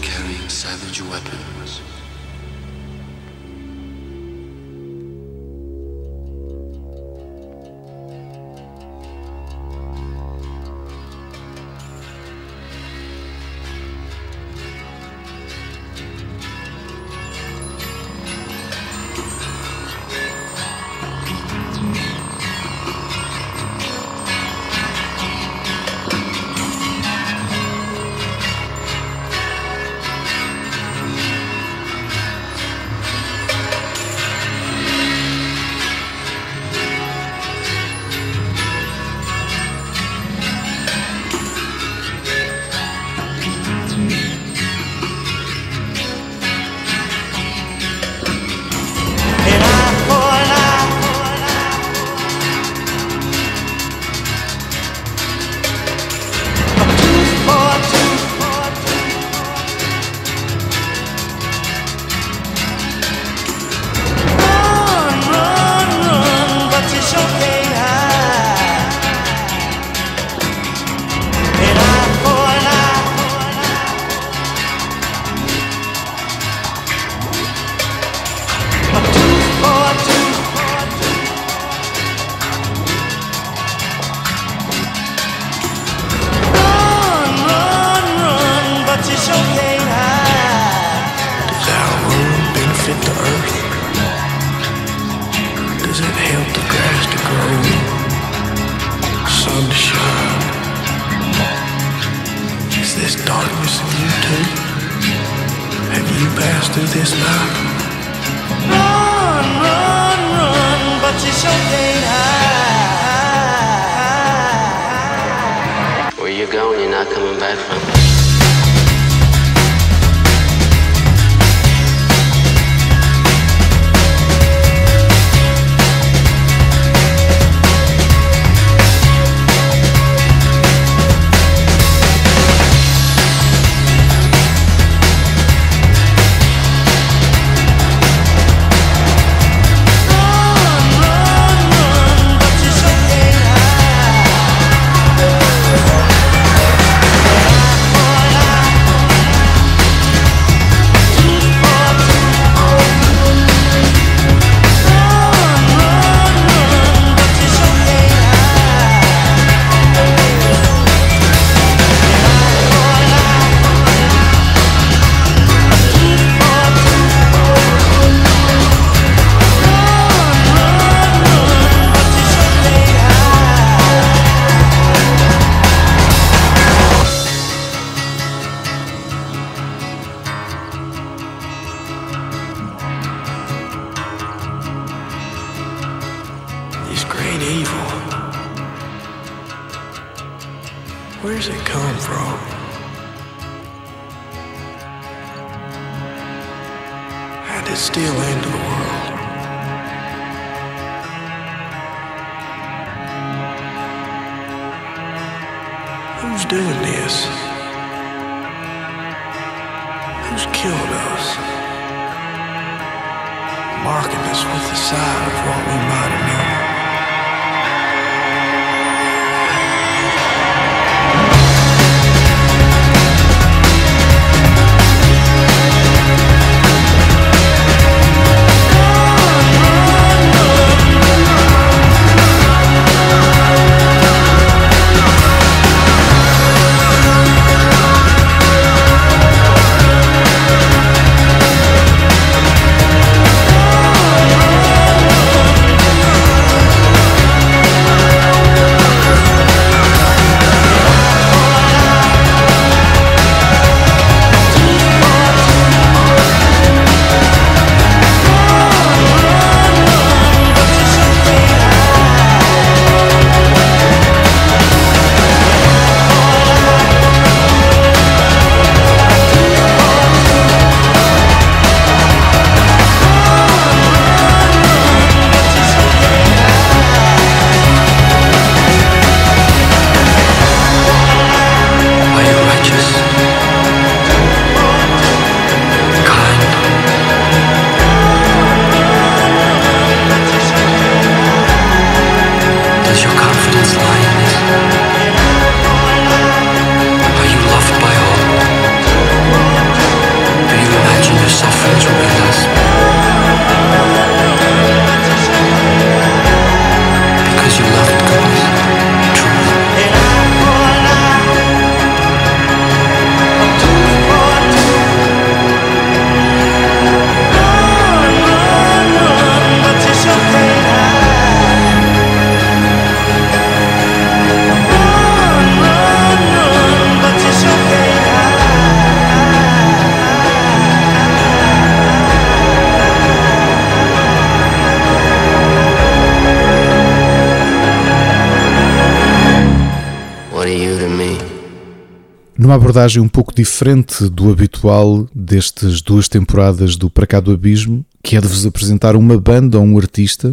abordagem 342.66 343.00
um 343.00 343.06
pouco 343.06 343.32
diferente 343.32 344.08
do 344.08 344.28
habitual 344.28 345.08
destas 345.14 345.80
duas 345.80 346.08
temporadas 346.08 346.74
do 346.74 346.90
Para 346.90 347.06
Cá 347.06 347.20
do 347.20 347.30
Abismo, 347.30 347.86
que 348.02 348.16
é 348.16 348.20
de 348.20 348.26
vos 348.26 348.44
apresentar 348.44 348.96
uma 348.96 349.16
banda 349.16 349.56
ou 349.56 349.64
um 349.64 349.78
artista, 349.78 350.32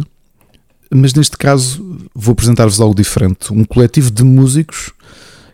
mas 0.92 1.14
neste 1.14 1.38
caso 1.38 1.96
vou 2.12 2.32
apresentar-vos 2.32 2.80
algo 2.80 2.92
diferente. 2.92 3.52
Um 3.52 3.64
coletivo 3.64 4.10
de 4.10 4.24
músicos 4.24 4.90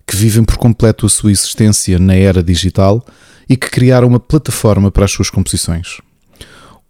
que 0.07 0.17
vivem 0.17 0.43
por 0.43 0.57
completo 0.57 1.05
a 1.05 1.11
sua 1.11 1.31
existência 1.31 1.99
na 1.99 2.15
era 2.15 2.43
digital 2.43 3.05
e 3.47 3.59
que 3.59 3.69
criaram 3.69 4.09
uma 4.09 4.21
plataforma 4.21 4.91
para 4.91 5.05
as 5.05 5.11
suas 5.11 5.29
composições. 5.29 5.99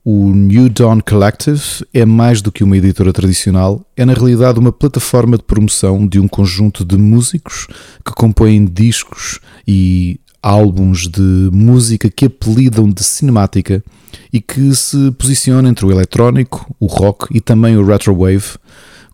O 0.03 0.33
New 0.33 0.71
Dawn 0.71 1.01
Collective 1.01 1.61
é 1.93 2.07
mais 2.07 2.41
do 2.41 2.51
que 2.51 2.65
uma 2.65 2.75
editora 2.75 3.13
tradicional, 3.13 3.85
é 3.95 4.03
na 4.03 4.15
realidade 4.15 4.59
uma 4.59 4.73
plataforma 4.73 5.37
de 5.37 5.45
promoção 5.45 6.09
de 6.09 6.19
um 6.19 6.27
conjunto 6.27 6.87
de 6.87 6.97
músicos 6.97 7.67
que 8.03 8.11
compõem 8.15 8.65
discos 8.65 9.41
e 9.69 10.19
álbuns 10.43 11.07
de 11.07 11.51
música 11.53 12.09
que 12.09 12.25
apelidam 12.25 12.89
de 12.89 13.05
cinemática 13.05 13.85
e 14.33 14.41
que 14.41 14.75
se 14.75 15.11
posicionam 15.19 15.69
entre 15.69 15.85
o 15.85 15.91
eletrónico, 15.91 16.75
o 16.81 16.87
rock 16.87 17.27
e 17.31 17.39
também 17.39 17.77
o 17.77 17.85
retrowave, 17.85 18.57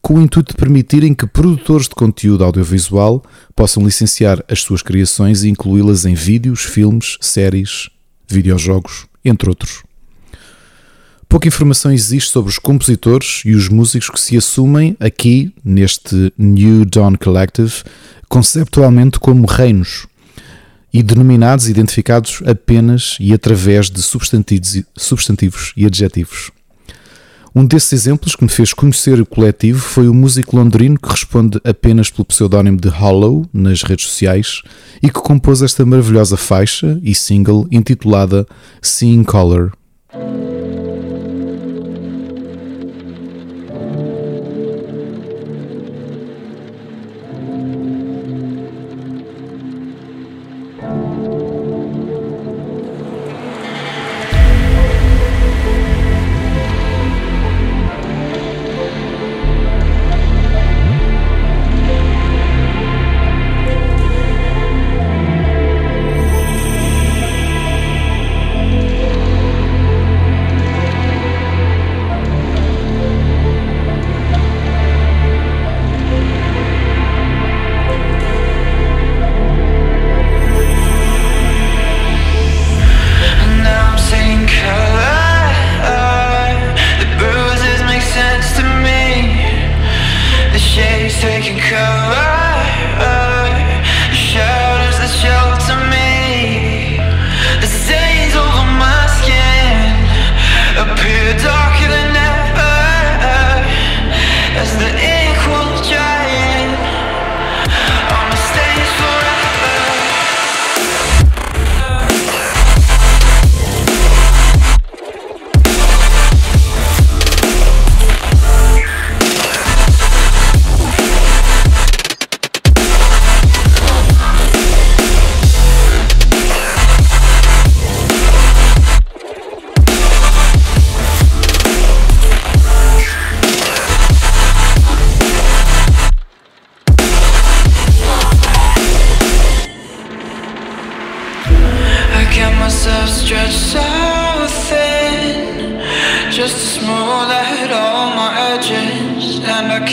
com 0.00 0.14
o 0.14 0.22
intuito 0.22 0.52
de 0.52 0.56
permitirem 0.56 1.14
que 1.14 1.26
produtores 1.26 1.88
de 1.88 1.96
conteúdo 1.96 2.44
audiovisual 2.44 3.24
possam 3.56 3.84
licenciar 3.84 4.40
as 4.48 4.60
suas 4.60 4.82
criações 4.82 5.42
e 5.42 5.48
incluí-las 5.48 6.04
em 6.04 6.14
vídeos, 6.14 6.60
filmes, 6.60 7.18
séries, 7.20 7.90
videojogos, 8.28 9.06
entre 9.24 9.48
outros. 9.48 9.85
Pouca 11.36 11.48
informação 11.48 11.92
existe 11.92 12.30
sobre 12.30 12.48
os 12.48 12.58
compositores 12.58 13.42
e 13.44 13.54
os 13.54 13.68
músicos 13.68 14.08
que 14.08 14.18
se 14.18 14.38
assumem 14.38 14.96
aqui, 14.98 15.52
neste 15.62 16.32
New 16.38 16.86
Dawn 16.86 17.14
Collective, 17.14 17.74
conceptualmente 18.26 19.18
como 19.18 19.46
reinos 19.46 20.06
e 20.90 21.02
denominados 21.02 21.68
e 21.68 21.72
identificados 21.72 22.42
apenas 22.46 23.18
e 23.20 23.34
através 23.34 23.90
de 23.90 24.00
substantivos, 24.00 25.74
e 25.76 25.84
adjetivos. 25.84 26.50
Um 27.54 27.66
desses 27.66 27.92
exemplos 27.92 28.34
que 28.34 28.42
me 28.42 28.50
fez 28.50 28.72
conhecer 28.72 29.20
o 29.20 29.26
coletivo 29.26 29.78
foi 29.78 30.08
o 30.08 30.14
músico 30.14 30.56
londrino 30.56 30.98
que 30.98 31.10
responde 31.10 31.60
apenas 31.64 32.08
pelo 32.08 32.24
pseudónimo 32.24 32.80
de 32.80 32.88
Hollow 32.88 33.46
nas 33.52 33.82
redes 33.82 34.06
sociais 34.06 34.62
e 35.02 35.10
que 35.10 35.20
compôs 35.20 35.60
esta 35.60 35.84
maravilhosa 35.84 36.38
faixa 36.38 36.98
e 37.02 37.14
single 37.14 37.68
intitulada 37.70 38.46
Seeing 38.80 39.22
Color. 39.22 39.72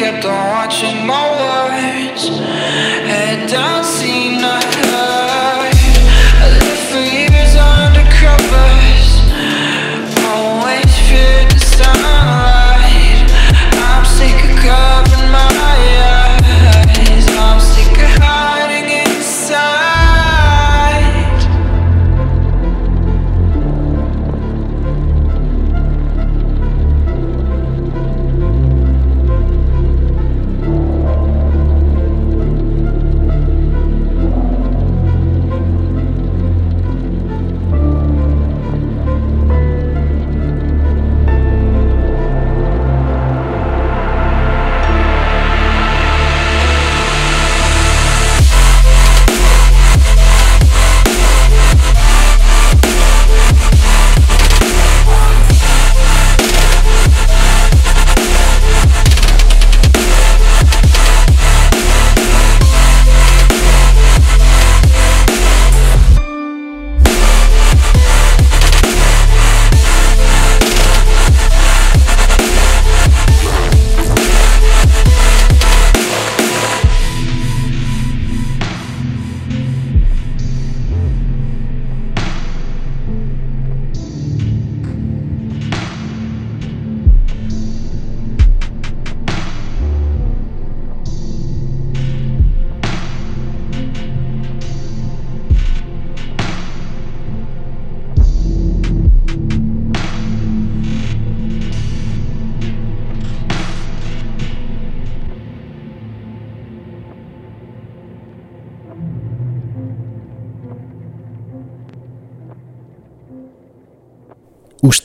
kept 0.03 0.25
on 0.25 0.49
watching 0.49 1.07
more 1.07 1.32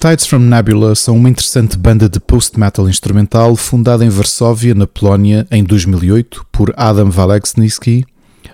Tides 0.01 0.27
from 0.27 0.39
Nebula 0.39 0.95
são 0.95 1.17
uma 1.17 1.29
interessante 1.29 1.77
banda 1.77 2.09
de 2.09 2.21
post-metal 2.21 2.89
instrumental 2.89 3.57
fundada 3.57 4.05
em 4.05 4.09
Varsóvia, 4.09 4.73
na 4.73 4.87
Polónia, 4.87 5.45
em 5.51 5.65
2008 5.65 6.47
por 6.53 6.73
Adam 6.77 7.11
Waleksnitsky, 7.11 8.05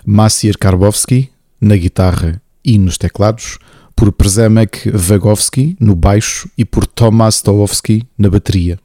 Maciej 0.03 0.57
Karbowski 0.57 1.29
na 1.61 1.77
guitarra 1.77 2.41
e 2.63 2.79
nos 2.79 2.97
teclados, 2.97 3.59
por 3.95 4.11
Przemek 4.11 4.89
Wagowski 4.89 5.77
no 5.79 5.95
baixo 5.95 6.49
e 6.57 6.65
por 6.65 6.87
Tomasz 6.87 7.35
Stowowski 7.35 8.01
na 8.17 8.27
bateria. 8.27 8.79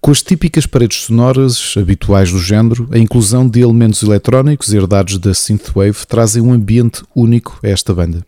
Com 0.00 0.12
as 0.12 0.22
típicas 0.22 0.66
paredes 0.66 0.98
sonoras 0.98 1.74
habituais 1.76 2.30
do 2.30 2.38
género, 2.38 2.88
a 2.92 2.98
inclusão 2.98 3.48
de 3.48 3.60
elementos 3.60 4.04
eletrónicos 4.04 4.72
herdados 4.72 5.18
da 5.18 5.34
synthwave 5.34 6.06
trazem 6.06 6.40
um 6.40 6.52
ambiente 6.52 7.02
único 7.12 7.58
a 7.64 7.68
esta 7.68 7.92
banda. 7.92 8.24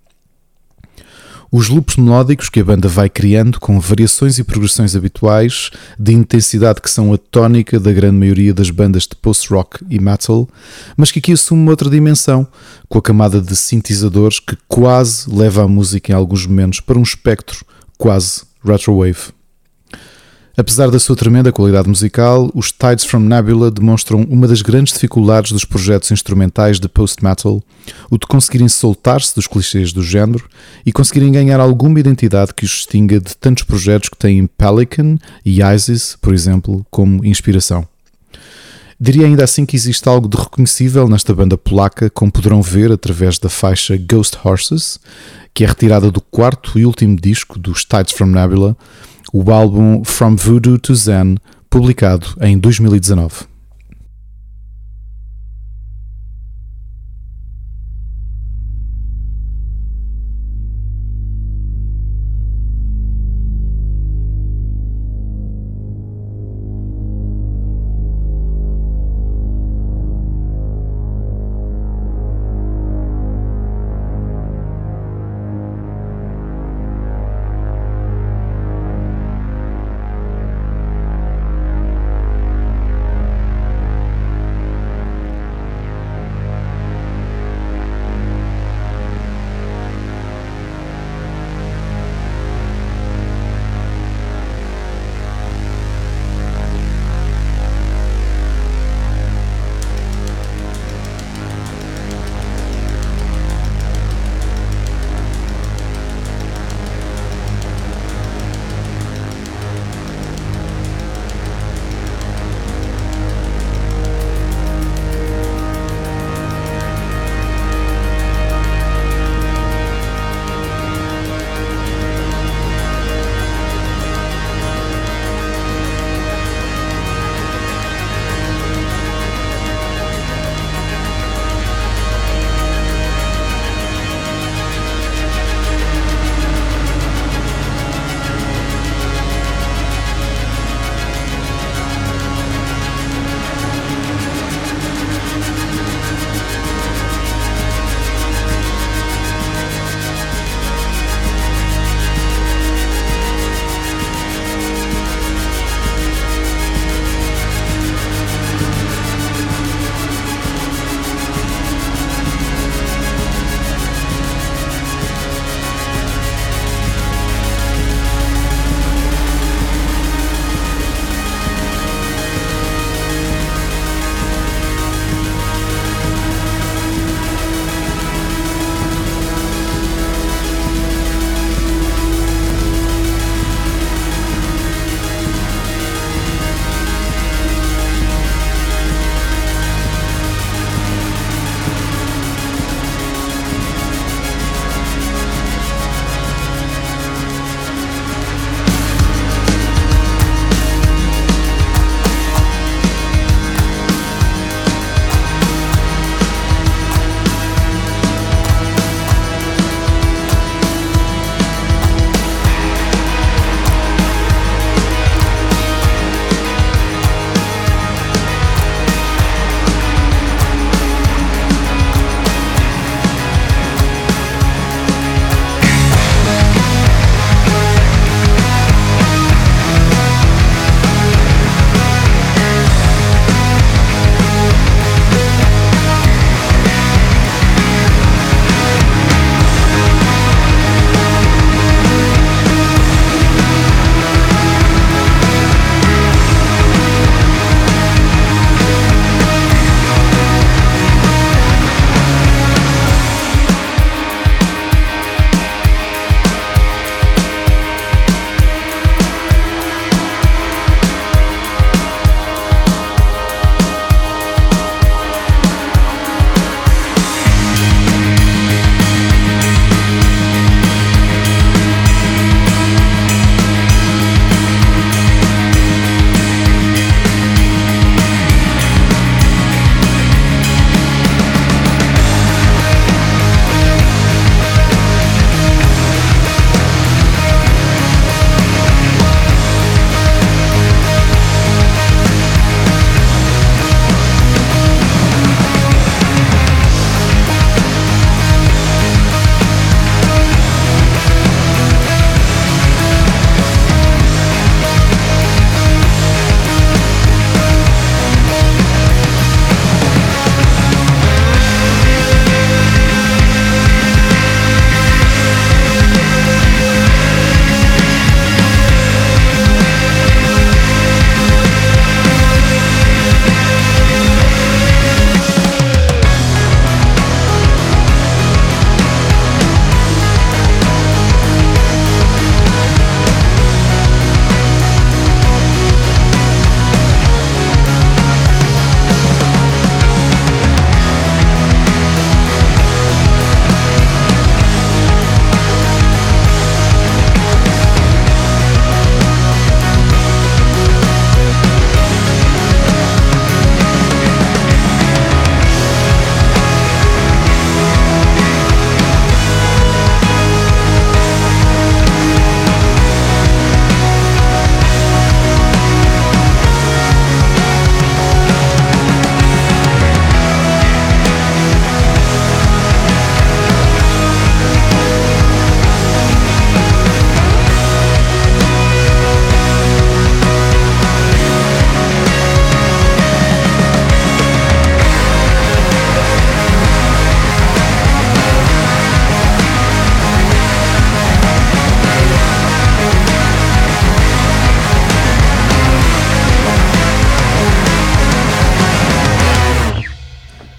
Os 1.51 1.68
loops 1.68 1.96
melódicos 1.96 2.51
que 2.51 2.61
a 2.61 2.64
banda 2.64 2.88
vai 2.88 3.09
criando, 3.09 3.59
com 3.59 3.80
variações 3.80 4.38
e 4.38 4.44
progressões 4.44 4.94
habituais, 4.94 5.70
de 5.99 6.12
intensidade 6.12 6.82
que 6.82 6.90
são 6.90 7.11
a 7.12 7.16
tónica 7.16 7.80
da 7.80 7.90
grande 7.90 8.18
maioria 8.18 8.53
das 8.53 8.68
bandas 8.68 9.05
de 9.05 9.16
post-rock 9.16 9.82
e 9.88 9.99
metal, 9.99 10.46
mas 10.94 11.11
que 11.11 11.20
aqui 11.20 11.32
assume 11.32 11.70
outra 11.70 11.88
dimensão, 11.88 12.46
com 12.86 12.99
a 12.99 13.03
camada 13.03 13.40
de 13.40 13.57
sintetizadores 13.57 14.38
que 14.38 14.59
quase 14.68 15.30
leva 15.30 15.64
a 15.64 15.68
música 15.68 16.12
em 16.12 16.14
alguns 16.14 16.44
momentos 16.44 16.80
para 16.80 16.99
um 16.99 17.03
espectro 17.03 17.64
quase 17.96 18.42
retrowave. 18.62 19.38
Apesar 20.59 20.90
da 20.90 20.98
sua 20.98 21.14
tremenda 21.14 21.52
qualidade 21.52 21.88
musical, 21.88 22.50
os 22.52 22.72
Tides 22.72 23.04
from 23.04 23.20
Nebula 23.20 23.70
demonstram 23.70 24.26
uma 24.28 24.48
das 24.48 24.61
grandes 24.61 24.92
dificuldades 24.92 25.52
dos 25.52 25.64
projetos 25.64 26.11
instrumentais 26.11 26.80
de 26.80 26.88
post-metal, 26.88 27.62
o 28.11 28.18
de 28.18 28.26
conseguirem 28.26 28.68
soltar-se 28.68 29.36
dos 29.36 29.46
clichês 29.46 29.92
do 29.92 30.02
género 30.02 30.44
e 30.84 30.90
conseguirem 30.90 31.30
ganhar 31.30 31.61
alguma 31.61 32.00
identidade 32.00 32.52
que 32.52 32.64
os 32.64 32.72
distinga 32.72 33.20
de 33.20 33.36
tantos 33.36 33.62
projetos 33.62 34.09
que 34.09 34.16
têm 34.16 34.48
Pelican 34.48 35.16
e 35.44 35.62
Isis, 35.62 36.18
por 36.20 36.34
exemplo, 36.34 36.84
como 36.90 37.24
inspiração. 37.24 37.86
Diria 38.98 39.26
ainda 39.26 39.44
assim 39.44 39.64
que 39.64 39.76
existe 39.76 40.09
algo 40.09 40.26
de 40.26 40.36
reconhecível 40.36 41.06
nesta 41.06 41.32
banda 41.32 41.56
polaca, 41.56 42.11
como 42.11 42.32
poderão 42.32 42.61
ver 42.61 42.90
através 42.90 43.38
da 43.38 43.48
faixa 43.48 43.96
Ghost 43.96 44.36
Horses, 44.42 44.98
que 45.54 45.62
é 45.62 45.68
retirada 45.68 46.11
do 46.11 46.20
quarto 46.20 46.76
e 46.76 46.84
último 46.84 47.14
disco 47.14 47.61
dos 47.61 47.84
Tides 47.84 48.12
from 48.12 48.26
Nebula, 48.26 48.76
o 49.32 49.50
álbum 49.50 50.02
From 50.04 50.36
Voodoo 50.36 50.78
to 50.78 50.94
Zen, 50.94 51.36
publicado 51.68 52.26
em 52.40 52.58
2019. 52.58 53.57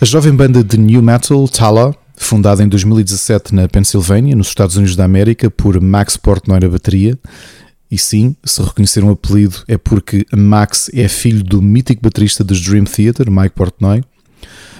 A 0.02 0.06
jovem 0.06 0.34
banda 0.34 0.64
de 0.64 0.78
new 0.78 1.02
metal 1.02 1.45
Tala, 1.50 1.93
fundada 2.16 2.64
em 2.64 2.70
2017 2.70 3.54
na 3.54 3.68
Pensilvânia, 3.68 4.34
nos 4.34 4.47
Estados 4.47 4.78
Unidos 4.78 4.95
da 4.95 5.04
América, 5.04 5.52
por 5.52 5.82
Max 5.82 6.16
Portnoy 6.16 6.58
na 6.58 6.70
bateria, 6.70 7.20
e 7.91 7.97
sim, 7.97 8.34
se 8.45 8.62
reconhecer 8.62 9.04
um 9.04 9.10
apelido 9.10 9.58
é 9.68 9.78
porque 9.78 10.26
Max 10.34 10.89
é 10.93 11.06
filho 11.10 11.43
do 11.43 11.62
mítico 11.62 12.02
baterista 12.02 12.45
dos 12.45 12.62
Dream 12.62 12.86
Theater, 12.86 13.30
Mike 13.30 13.56
Portnoy, 13.56 14.02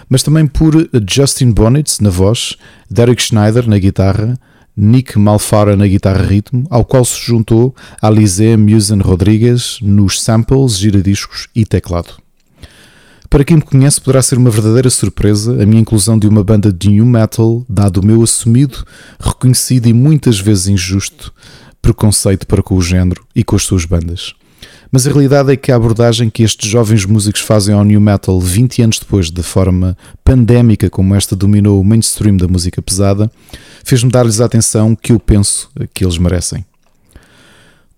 mas 0.07 0.24
também 0.24 0.47
por 0.47 0.74
Justin 1.05 1.51
Bonitz 1.51 1.99
na 1.99 2.09
voz, 2.09 2.55
Derek 2.89 3.22
Schneider 3.22 3.67
na 3.67 3.78
guitarra, 3.78 4.39
Nick 4.76 5.20
Malfara 5.20 5.76
na 5.76 5.86
guitarra 5.86 6.24
ritmo, 6.24 6.65
ao 6.70 6.86
qual 6.86 7.03
se 7.03 7.20
juntou 7.20 7.76
Alizé 8.01 8.55
Musen 8.55 9.01
Rodrigues 9.01 9.80
nos 9.82 10.22
samples, 10.22 10.78
giradiscos 10.78 11.49
e 11.53 11.65
teclado. 11.65 12.28
Para 13.30 13.43
quem 13.43 13.57
me 13.57 13.61
conhece, 13.61 14.01
poderá 14.01 14.23
ser 14.23 14.39
uma 14.39 14.49
verdadeira 14.49 14.89
surpresa 14.89 15.61
a 15.61 15.65
minha 15.65 15.82
inclusão 15.82 16.17
de 16.17 16.27
uma 16.27 16.43
banda 16.43 16.73
de 16.73 16.89
new 16.89 17.05
metal, 17.05 17.63
dado 17.69 17.97
o 17.97 18.05
meu 18.05 18.23
assumido, 18.23 18.84
reconhecido 19.19 19.86
e 19.86 19.93
muitas 19.93 20.39
vezes 20.39 20.67
injusto 20.67 21.32
preconceito 21.80 22.47
para 22.47 22.63
com 22.63 22.75
o 22.75 22.82
género 22.82 23.23
e 23.36 23.43
com 23.43 23.55
as 23.55 23.63
suas 23.63 23.86
bandas. 23.86 24.34
Mas 24.91 25.05
a 25.05 25.11
realidade 25.11 25.51
é 25.53 25.55
que 25.55 25.71
a 25.71 25.75
abordagem 25.75 26.27
que 26.27 26.41
estes 26.41 26.67
jovens 26.67 27.05
músicos 27.05 27.41
fazem 27.41 27.75
ao 27.75 27.84
new 27.84 28.01
metal 28.01 28.41
20 28.41 28.82
anos 28.82 28.99
depois, 28.99 29.30
da 29.30 29.43
forma 29.43 29.95
pandémica 30.23 30.89
como 30.89 31.13
esta 31.13 31.36
dominou 31.36 31.80
o 31.80 31.86
mainstream 31.86 32.36
da 32.36 32.47
música 32.47 32.82
pesada, 32.82 33.32
fez-me 33.84 34.09
dar-lhes 34.09 34.41
a 34.41 34.45
atenção 34.45 34.95
que 34.95 35.11
eu 35.11 35.19
penso 35.19 35.69
que 35.93 36.03
eles 36.03 36.17
merecem 36.17 36.65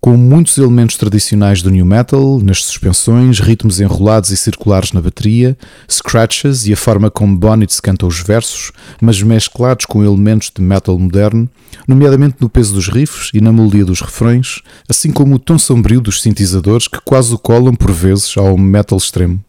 com 0.03 0.17
muitos 0.17 0.57
elementos 0.57 0.97
tradicionais 0.97 1.61
do 1.61 1.69
new 1.69 1.85
metal, 1.85 2.39
nas 2.39 2.65
suspensões, 2.65 3.39
ritmos 3.39 3.79
enrolados 3.79 4.31
e 4.31 4.35
circulares 4.35 4.93
na 4.93 4.99
bateria, 4.99 5.55
scratches 5.87 6.65
e 6.65 6.73
a 6.73 6.75
forma 6.75 7.11
como 7.11 7.37
Bonitz 7.37 7.79
canta 7.79 8.07
os 8.07 8.19
versos, 8.19 8.71
mas 8.99 9.21
mesclados 9.21 9.85
com 9.85 10.03
elementos 10.03 10.51
de 10.53 10.59
metal 10.59 10.97
moderno, 10.97 11.47
nomeadamente 11.87 12.37
no 12.39 12.49
peso 12.49 12.73
dos 12.73 12.87
riffs 12.87 13.29
e 13.31 13.39
na 13.39 13.53
melodia 13.53 13.85
dos 13.85 14.01
refrões, 14.01 14.63
assim 14.89 15.11
como 15.11 15.35
o 15.35 15.39
tom 15.39 15.59
sombrio 15.59 16.01
dos 16.01 16.19
sintetizadores 16.19 16.87
que 16.87 16.99
quase 17.05 17.31
o 17.31 17.37
colam 17.37 17.75
por 17.75 17.91
vezes 17.91 18.35
ao 18.35 18.57
metal 18.57 18.97
extremo. 18.97 19.39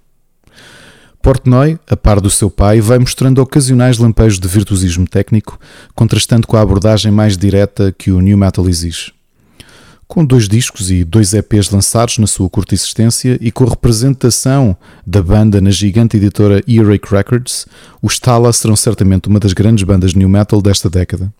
Portnoy, 1.22 1.78
a 1.88 1.96
par 1.96 2.20
do 2.20 2.28
seu 2.28 2.50
pai, 2.50 2.78
vai 2.78 2.98
mostrando 2.98 3.40
ocasionais 3.40 3.96
lampejos 3.96 4.38
de 4.38 4.48
virtuosismo 4.48 5.08
técnico, 5.08 5.58
contrastando 5.94 6.46
com 6.46 6.58
a 6.58 6.60
abordagem 6.60 7.10
mais 7.10 7.38
direta 7.38 7.94
que 7.96 8.10
o 8.10 8.20
new 8.20 8.36
metal 8.36 8.68
exige 8.68 9.12
com 10.06 10.24
dois 10.24 10.48
discos 10.48 10.90
e 10.90 11.04
dois 11.04 11.32
EPs 11.32 11.70
lançados 11.70 12.18
na 12.18 12.26
sua 12.26 12.48
curta 12.48 12.74
existência 12.74 13.38
e 13.40 13.50
com 13.50 13.64
a 13.64 13.70
representação 13.70 14.76
da 15.06 15.22
banda 15.22 15.60
na 15.60 15.70
gigante 15.70 16.16
editora 16.16 16.62
Earache 16.68 17.00
Records, 17.10 17.66
os 18.02 18.18
Tala 18.18 18.52
serão 18.52 18.76
certamente 18.76 19.28
uma 19.28 19.40
das 19.40 19.52
grandes 19.52 19.84
bandas 19.84 20.14
new 20.14 20.28
metal 20.28 20.60
desta 20.60 20.90
década. 20.90 21.32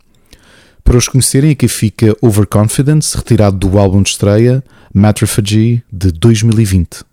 Para 0.83 0.97
os 0.97 1.07
conhecerem, 1.07 1.53
aqui 1.53 1.69
fica 1.69 2.17
Overconfidence, 2.21 3.17
retirado 3.17 3.57
do 3.57 3.79
álbum 3.79 4.03
de 4.03 4.11
estreia 4.11 4.65
Matrophagy 4.93 5.83
de 5.93 6.11
2020. 6.11 7.12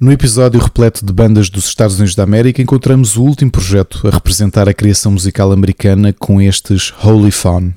No 0.00 0.12
episódio 0.12 0.60
repleto 0.60 1.04
de 1.04 1.12
bandas 1.12 1.50
dos 1.50 1.64
Estados 1.64 1.96
Unidos 1.96 2.14
da 2.14 2.22
América, 2.22 2.62
encontramos 2.62 3.16
o 3.16 3.24
último 3.24 3.50
projeto 3.50 4.06
a 4.06 4.10
representar 4.10 4.68
a 4.68 4.72
criação 4.72 5.10
musical 5.10 5.50
americana 5.50 6.12
com 6.12 6.40
estes 6.40 6.94
Holy 7.02 7.32
Fawn. 7.32 7.72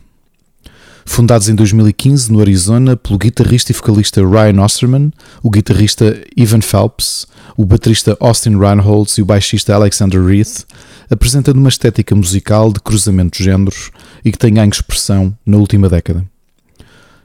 Fundados 1.03 1.49
em 1.49 1.55
2015 1.55 2.31
no 2.31 2.39
Arizona 2.39 2.95
pelo 2.95 3.17
guitarrista 3.17 3.71
e 3.71 3.75
vocalista 3.75 4.21
Ryan 4.21 4.61
Osterman, 4.63 5.11
o 5.41 5.49
guitarrista 5.49 6.15
Evan 6.37 6.61
Phelps, 6.61 7.25
o 7.57 7.65
baterista 7.65 8.15
Austin 8.19 8.55
Reinholds 8.55 9.17
e 9.17 9.23
o 9.23 9.25
baixista 9.25 9.73
Alexander 9.73 10.23
Reith, 10.23 10.67
apresentando 11.09 11.57
uma 11.57 11.69
estética 11.69 12.13
musical 12.13 12.71
de 12.71 12.81
cruzamento 12.81 13.39
de 13.39 13.45
géneros 13.45 13.89
e 14.23 14.31
que 14.31 14.37
tem 14.37 14.53
ganho 14.53 14.69
expressão 14.69 15.35
na 15.43 15.57
última 15.57 15.89
década. 15.89 16.30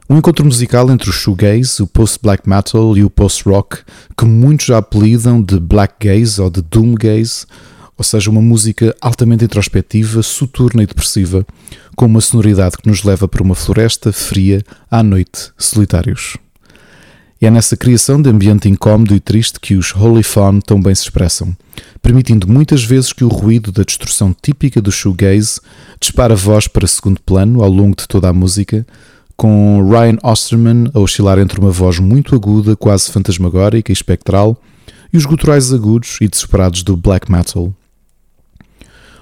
Um 0.09 0.19
encontro 0.19 0.45
musical 0.45 0.89
entre 0.93 1.11
o 1.11 1.13
shoegaze, 1.13 1.83
o 1.83 1.87
post-black 1.87 2.49
metal 2.49 2.97
e 2.97 3.03
o 3.03 3.11
post-rock, 3.11 3.79
que 4.17 4.25
muitos 4.25 4.67
já 4.67 4.79
apelidam 4.79 5.43
de 5.43 5.59
black 5.59 5.95
gaze 6.07 6.41
ou 6.41 6.49
de 6.49 6.63
doom 6.63 6.95
gaze, 6.95 7.45
ou 7.99 8.05
seja, 8.05 8.31
uma 8.31 8.41
música 8.41 8.95
altamente 9.01 9.45
introspectiva, 9.45 10.23
soturna 10.23 10.85
e 10.85 10.87
depressiva, 10.87 11.45
com 11.97 12.07
uma 12.07 12.21
sonoridade 12.21 12.77
que 12.77 12.89
nos 12.89 13.03
leva 13.03 13.27
para 13.27 13.43
uma 13.43 13.57
floresta 13.57 14.13
fria 14.13 14.63
à 14.89 15.03
noite, 15.03 15.51
solitários. 15.59 16.37
E 17.41 17.47
é 17.47 17.51
nessa 17.51 17.77
criação 17.77 18.23
de 18.23 18.31
ambiente 18.31 18.69
incómodo 18.69 19.13
e 19.13 19.19
triste 19.19 19.59
que 19.59 19.75
os 19.75 19.93
Holy 19.93 20.23
Fawn 20.23 20.61
tão 20.61 20.81
bem 20.81 20.95
se 20.95 21.03
expressam, 21.03 21.55
permitindo 22.01 22.47
muitas 22.47 22.85
vezes 22.85 23.13
que 23.13 23.25
o 23.25 23.29
ruído 23.29 23.73
da 23.73 23.83
destruição 23.83 24.35
típica 24.41 24.81
do 24.81 24.93
shoegaze 24.93 25.61
dispara 26.01 26.35
a 26.35 26.37
voz 26.37 26.69
para 26.69 26.87
segundo 26.87 27.21
plano 27.21 27.61
ao 27.61 27.69
longo 27.69 27.97
de 27.97 28.07
toda 28.07 28.29
a 28.29 28.33
música, 28.33 28.87
com 29.37 29.87
Ryan 29.89 30.17
Osterman 30.23 30.91
a 30.95 30.99
oscilar 30.99 31.39
entre 31.39 31.61
uma 31.61 31.71
voz 31.71 31.99
muito 31.99 32.35
aguda, 32.35 32.75
quase 32.75 33.11
fantasmagórica 33.13 33.93
e 33.93 33.95
espectral, 33.95 34.61
e 35.13 35.17
os 35.17 35.27
guturais 35.27 35.73
agudos 35.73 36.17
e 36.21 36.29
desesperados 36.29 36.83
do 36.83 36.97
black 36.97 37.31
metal. 37.31 37.73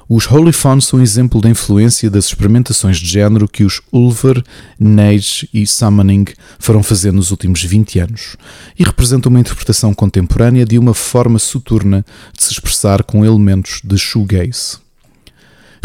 Os 0.08 0.30
Holy 0.30 0.52
Fawns 0.52 0.86
são 0.86 0.98
um 0.98 1.02
exemplo 1.02 1.40
da 1.40 1.48
influência 1.48 2.10
das 2.10 2.26
experimentações 2.26 2.98
de 2.98 3.06
género 3.06 3.48
que 3.48 3.64
os 3.64 3.80
Ulver, 3.90 4.42
Nage 4.78 5.48
e 5.52 5.66
Summoning 5.66 6.26
foram 6.58 6.82
fazendo 6.82 7.16
nos 7.16 7.30
últimos 7.30 7.62
20 7.62 8.00
anos 8.00 8.36
e 8.78 8.84
representam 8.84 9.30
uma 9.30 9.40
interpretação 9.40 9.94
contemporânea 9.94 10.66
de 10.66 10.78
uma 10.78 10.92
forma 10.92 11.38
soturna 11.38 12.04
de 12.36 12.44
se 12.44 12.52
expressar 12.52 13.02
com 13.02 13.24
elementos 13.24 13.80
de 13.82 13.96
shoegaze. 13.96 14.83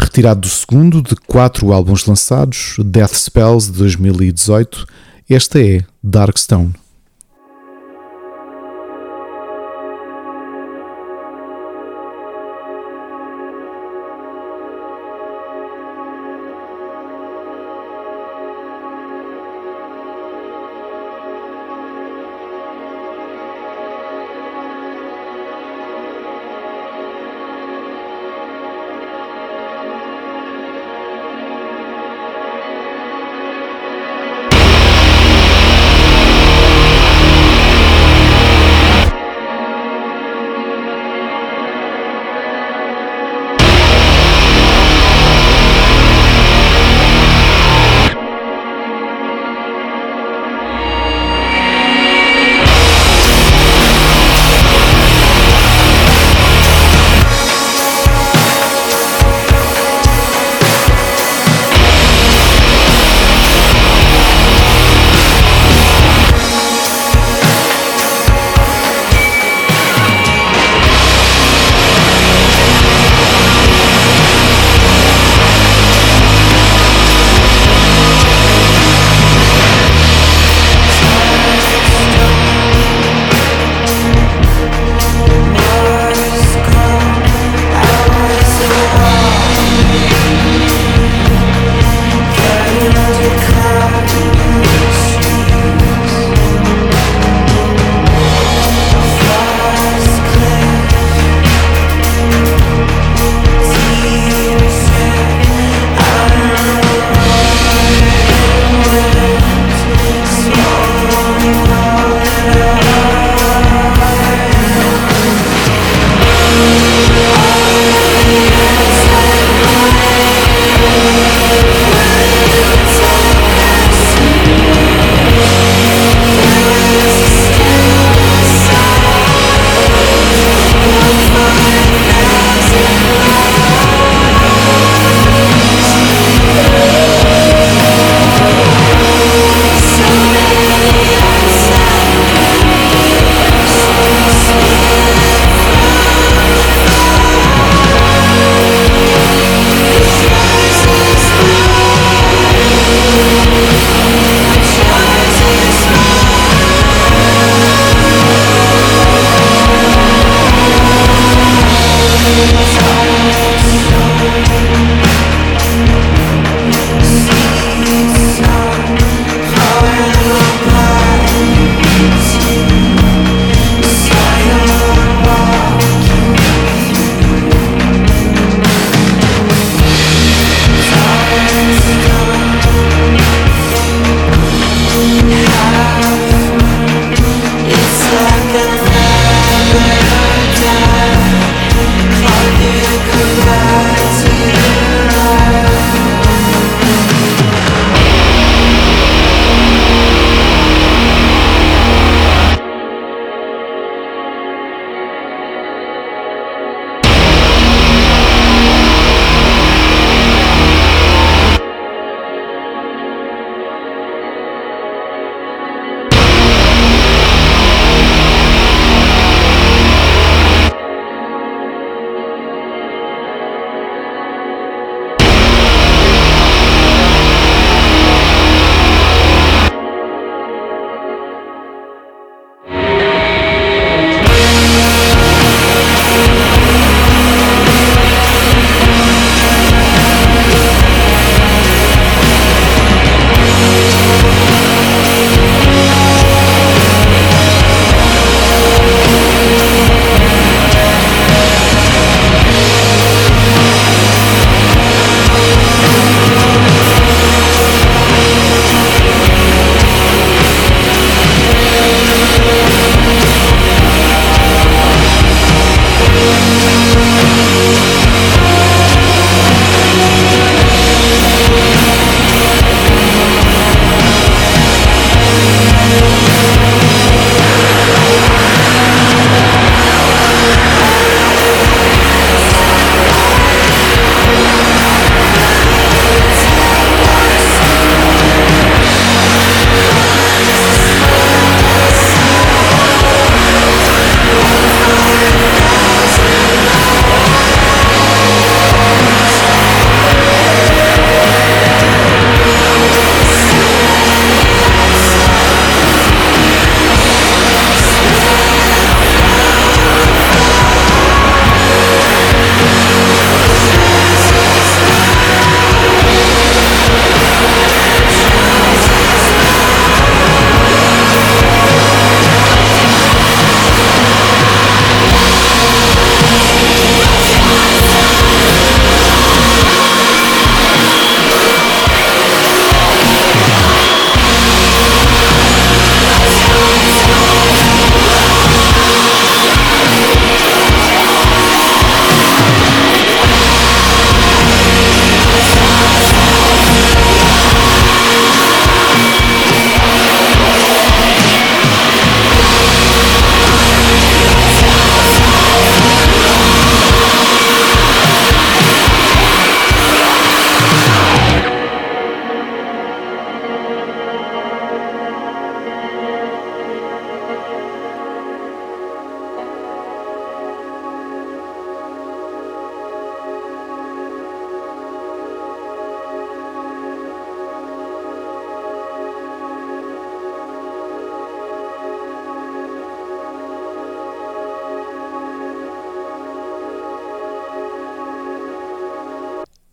Retirado 0.00 0.40
do 0.40 0.48
segundo 0.48 1.02
de 1.02 1.14
quatro 1.14 1.72
álbuns 1.72 2.06
lançados, 2.06 2.76
Death 2.82 3.14
Spells 3.14 3.70
de 3.70 3.78
2018, 3.78 4.86
esta 5.28 5.60
é 5.60 5.84
Darkstone. 6.02 6.72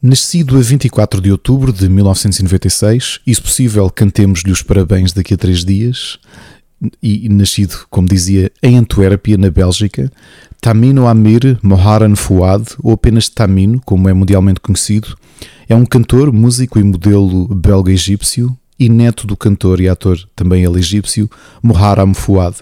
Nascido 0.10 0.58
a 0.58 0.62
24 0.62 1.20
de 1.20 1.30
outubro 1.30 1.74
de 1.74 1.90
1996, 1.90 3.20
e 3.28 3.36
se 3.36 3.42
possível 3.42 3.90
cantemos-lhe 3.90 4.54
os 4.54 4.64
parabéns 4.64 5.12
daqui 5.12 5.34
a 5.34 5.38
três 5.38 5.66
dias, 5.66 6.18
e 7.04 7.28
nascido, 7.28 7.80
como 7.90 8.08
dizia, 8.08 8.50
em 8.64 8.78
Antuérpia, 8.78 9.38
na 9.38 9.52
Bélgica, 9.52 10.10
Tamino 10.62 11.08
Amir 11.08 11.60
Moharan 11.62 12.16
Fouad, 12.16 12.64
ou 12.82 12.94
apenas 12.94 13.28
Tamino, 13.28 13.82
como 13.84 14.08
é 14.08 14.14
mundialmente 14.14 14.62
conhecido, 14.62 15.14
é 15.68 15.76
um 15.76 15.86
cantor, 15.86 16.32
músico 16.32 16.80
e 16.80 16.84
modelo 16.86 17.46
belga-egípcio 17.54 18.58
e 18.80 18.88
neto 18.88 19.28
do 19.28 19.36
cantor 19.36 19.82
e 19.82 19.90
ator, 19.90 20.18
também 20.34 20.64
ele 20.64 20.80
egípcio, 20.80 21.30
Moharam 21.62 22.14
Fouad. 22.14 22.56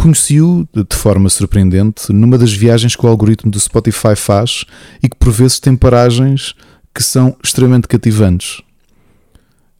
Conheci-o, 0.00 0.66
de 0.72 0.96
forma 0.96 1.28
surpreendente, 1.28 2.12
numa 2.12 2.38
das 2.38 2.52
viagens 2.52 2.94
que 2.94 3.04
o 3.04 3.08
algoritmo 3.08 3.50
do 3.50 3.58
Spotify 3.58 4.14
faz 4.14 4.64
e 5.02 5.08
que 5.08 5.16
por 5.16 5.32
vezes 5.32 5.58
tem 5.58 5.74
paragens 5.74 6.54
que 6.94 7.02
são 7.02 7.36
extremamente 7.42 7.88
cativantes. 7.88 8.62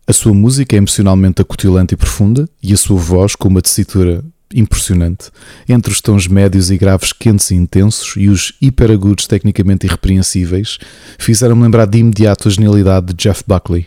A 0.05 0.13
sua 0.13 0.35
música 0.35 0.75
é 0.75 0.79
emocionalmente 0.79 1.41
acutilante 1.41 1.95
e 1.95 1.97
profunda, 1.97 2.49
e 2.61 2.75
a 2.75 2.77
sua 2.77 2.99
voz 2.99 3.37
com 3.37 3.47
uma 3.47 3.63
tessitura 3.63 4.25
impressionante, 4.53 5.31
entre 5.69 5.93
os 5.93 6.01
tons 6.01 6.27
médios 6.27 6.69
e 6.73 6.77
graves 6.77 7.13
quentes 7.13 7.53
e 7.53 7.55
intensos 7.55 8.15
e 8.17 8.29
os 8.29 8.55
hiperagudos 8.61 9.29
tecnicamente 9.29 9.87
irrepreensíveis, 9.87 10.79
fizeram-me 11.17 11.63
lembrar 11.63 11.87
de 11.87 11.99
imediato 11.99 12.49
a 12.49 12.51
genialidade 12.51 13.15
de 13.15 13.15
Jeff 13.15 13.45
Buckley. 13.47 13.87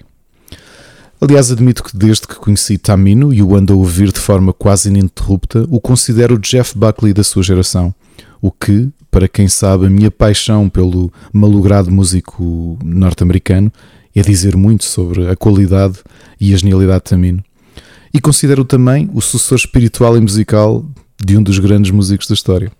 Aliás, 1.24 1.52
admito 1.52 1.84
que 1.84 1.96
desde 1.96 2.26
que 2.26 2.34
conheci 2.34 2.80
Tamino 2.80 3.32
e 3.32 3.44
o 3.44 3.56
ando 3.56 3.74
a 3.74 3.76
ouvir 3.76 4.12
de 4.12 4.20
forma 4.20 4.52
quase 4.52 4.90
ininterrupta, 4.90 5.68
o 5.70 5.80
considero 5.80 6.34
o 6.34 6.40
Jeff 6.40 6.76
Buckley 6.76 7.14
da 7.14 7.24
sua 7.24 7.44
geração. 7.44 7.94
O 8.42 8.52
que, 8.52 8.90
para 9.12 9.28
quem 9.28 9.48
sabe, 9.48 9.86
a 9.86 9.90
minha 9.90 10.10
paixão 10.10 10.68
pelo 10.68 11.14
malogrado 11.32 11.92
músico 11.92 12.76
norte-americano 12.84 13.72
é 14.16 14.22
dizer 14.24 14.58
muito 14.58 14.84
sobre 14.84 15.30
a 15.30 15.36
qualidade 15.36 16.00
e 16.40 16.56
a 16.56 16.58
genialidade 16.58 17.04
de 17.04 17.10
Tamino. 17.12 17.44
E 18.12 18.20
considero 18.20 18.66
também 18.66 19.08
o 19.14 19.22
sucessor 19.22 19.60
espiritual 19.60 20.18
e 20.18 20.22
musical 20.22 20.84
de 21.24 21.38
um 21.38 21.44
dos 21.44 21.60
grandes 21.60 21.92
músicos 21.92 22.28
da 22.28 22.34
história. 22.34 22.72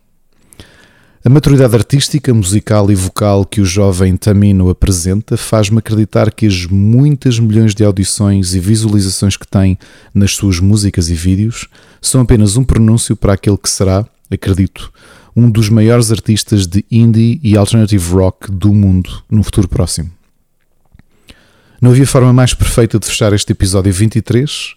A 1.24 1.30
maturidade 1.30 1.76
artística, 1.76 2.34
musical 2.34 2.90
e 2.90 2.96
vocal 2.96 3.46
que 3.46 3.62
o 3.62 3.66
jovem 3.66 4.18
Tamino 4.18 4.70
apresenta 4.70 5.38
faz-me 5.38 5.78
acreditar 5.78 6.32
que 6.32 6.48
as 6.48 6.66
muitas 6.66 7.38
milhões 7.38 7.76
de 7.76 7.84
audições 7.84 8.56
e 8.56 8.60
visualizações 8.60 9.38
que 9.38 9.46
tem 9.48 9.78
nas 10.16 10.34
suas 10.34 10.60
músicas 10.60 11.12
e 11.12 11.14
vídeos 11.14 11.68
são 12.02 12.22
apenas 12.22 12.58
um 12.58 12.64
pronúncio 12.64 13.16
para 13.16 13.34
aquele 13.34 13.56
que 13.56 13.70
será, 13.70 14.04
acredito, 14.32 14.92
um 15.36 15.48
dos 15.48 15.70
maiores 15.70 16.12
artistas 16.12 16.66
de 16.66 16.84
indie 16.90 17.40
e 17.44 17.56
alternative 17.56 18.14
rock 18.14 18.50
do 18.52 18.74
mundo 18.74 19.22
no 19.30 19.44
futuro 19.44 19.68
próximo. 19.68 20.10
Não 21.80 21.92
havia 21.92 22.08
forma 22.08 22.34
mais 22.34 22.56
perfeita 22.56 22.98
de 22.98 23.06
fechar 23.06 23.32
este 23.32 23.52
episódio 23.52 23.94
23, 23.94 24.74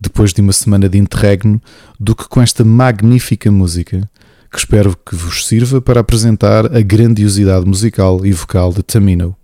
depois 0.00 0.32
de 0.32 0.40
uma 0.40 0.52
semana 0.52 0.88
de 0.88 0.98
interregno, 0.98 1.62
do 2.00 2.16
que 2.16 2.28
com 2.28 2.42
esta 2.42 2.64
magnífica 2.64 3.48
música 3.48 4.10
que 4.54 4.60
espero 4.60 4.96
que 4.96 5.16
vos 5.16 5.44
sirva 5.44 5.80
para 5.80 5.98
apresentar 5.98 6.66
a 6.76 6.80
grandiosidade 6.80 7.66
musical 7.66 8.24
e 8.24 8.30
vocal 8.30 8.72
de 8.72 8.84
Tamino. 8.84 9.34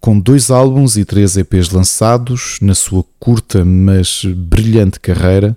Com 0.00 0.18
dois 0.18 0.50
álbuns 0.50 0.96
e 0.96 1.04
três 1.04 1.36
EPs 1.36 1.68
lançados 1.68 2.56
na 2.62 2.74
sua 2.74 3.04
curta 3.20 3.62
mas 3.62 4.24
brilhante 4.24 4.98
carreira, 4.98 5.54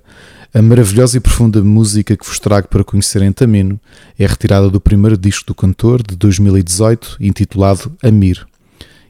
a 0.54 0.62
maravilhosa 0.62 1.16
e 1.16 1.22
profunda 1.22 1.64
música 1.64 2.18
que 2.18 2.26
vos 2.28 2.40
trago 2.40 2.68
para 2.68 2.84
conhecerem 2.84 3.32
Tamino 3.32 3.80
é 4.20 4.28
retirada 4.28 4.70
do 4.70 4.82
primeiro 4.82 5.18
disco 5.18 5.48
do 5.48 5.56
cantor 5.56 6.04
de 6.06 6.18
2018, 6.18 7.16
intitulado 7.22 7.96
Amir. 8.04 8.46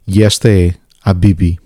E 0.05 0.21
esta 0.21 0.49
é 0.49 0.75
a 1.03 1.15
Bibi. 1.15 1.59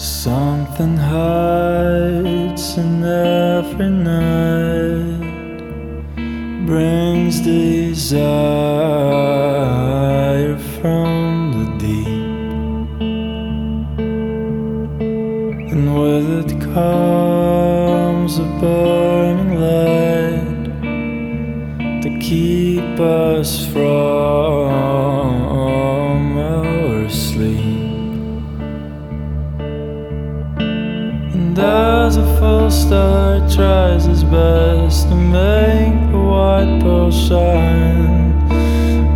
Something 0.00 0.96
hides 0.96 2.78
in 2.78 3.04
every 3.04 3.90
night 3.90 5.20
brings 6.66 7.40
desire 7.40 8.16
from 10.80 11.52
the 11.52 11.66
deep, 11.76 13.00
and 15.70 15.84
with 16.00 16.28
it 16.46 16.60
comes 16.72 18.38
a 18.38 18.40
burning 18.58 19.54
light 19.60 20.64
to 22.00 22.08
keep 22.20 22.98
us 22.98 23.66
from 23.66 25.19
As 31.62 32.16
a 32.16 32.24
false 32.40 32.86
star 32.86 33.38
tries 33.50 34.06
his 34.06 34.24
best 34.24 35.08
to 35.08 35.14
make 35.14 36.10
the 36.10 36.18
white 36.18 36.80
pearl 36.80 37.10
shine, 37.10 38.32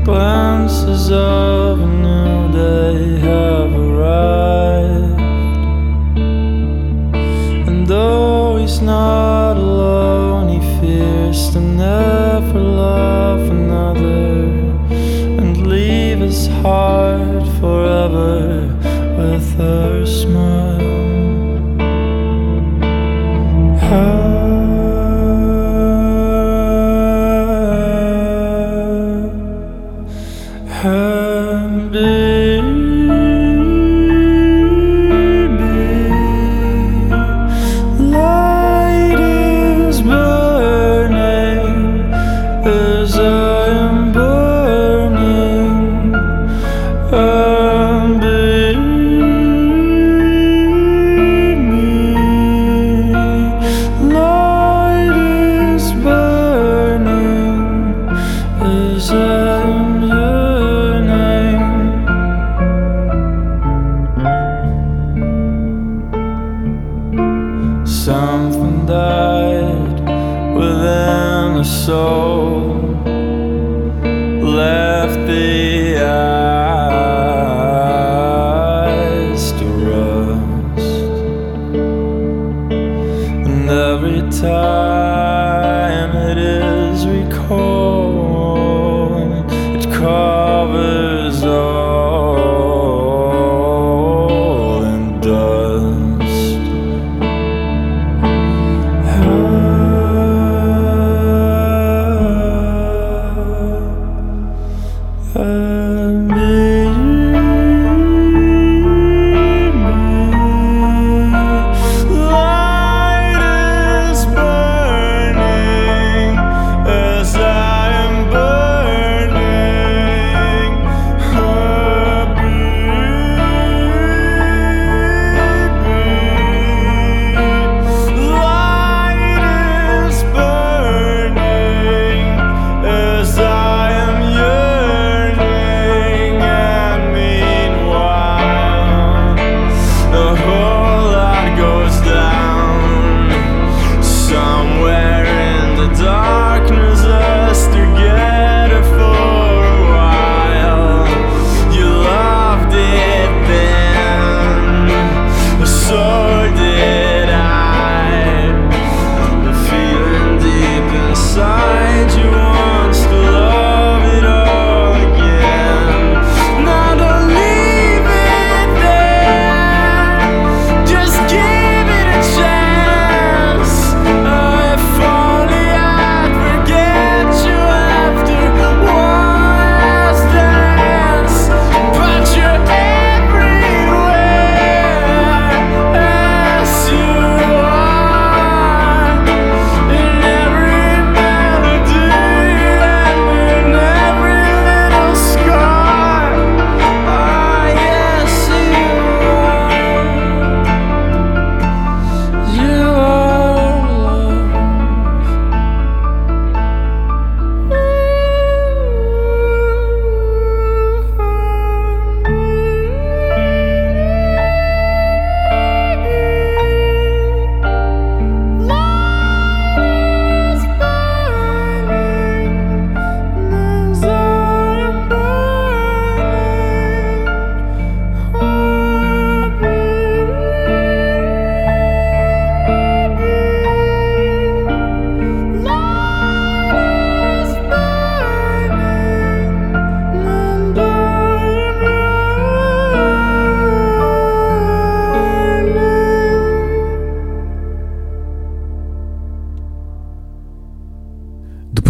glimpses 0.05 1.11
of 1.11 1.81
a 1.81 1.87
new 1.87 2.53
day 2.53 3.19
have 3.21 3.73
arrived. 3.73 5.21
And 7.67 7.87
though 7.87 8.59
he's 8.59 8.83
not 8.83 9.57
alone, 9.57 10.49
he 10.51 10.61
fears 10.81 11.49
to 11.55 11.61
never 11.61 12.61
love 12.61 13.41
another 13.49 14.45
and 15.41 15.67
leave 15.67 16.19
his 16.19 16.47
heart 16.63 17.47
forever 17.59 18.64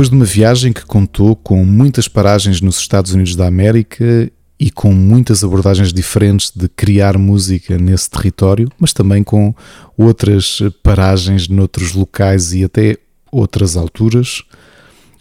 Depois 0.04 0.10
de 0.10 0.16
uma 0.16 0.24
viagem 0.26 0.70
que 0.70 0.84
contou 0.84 1.34
com 1.34 1.64
muitas 1.64 2.08
paragens 2.08 2.60
nos 2.60 2.76
Estados 2.76 3.14
Unidos 3.14 3.34
da 3.34 3.46
América 3.46 4.30
e 4.60 4.70
com 4.70 4.92
muitas 4.92 5.42
abordagens 5.42 5.94
diferentes 5.94 6.52
de 6.54 6.68
criar 6.68 7.16
música 7.16 7.78
nesse 7.78 8.10
território, 8.10 8.70
mas 8.78 8.92
também 8.92 9.24
com 9.24 9.54
outras 9.96 10.60
paragens 10.82 11.48
noutros 11.48 11.94
locais 11.94 12.52
e 12.52 12.64
até 12.64 12.98
outras 13.32 13.78
alturas, 13.78 14.42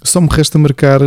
só 0.03 0.19
me 0.19 0.27
resta 0.29 0.59
marcar 0.59 0.99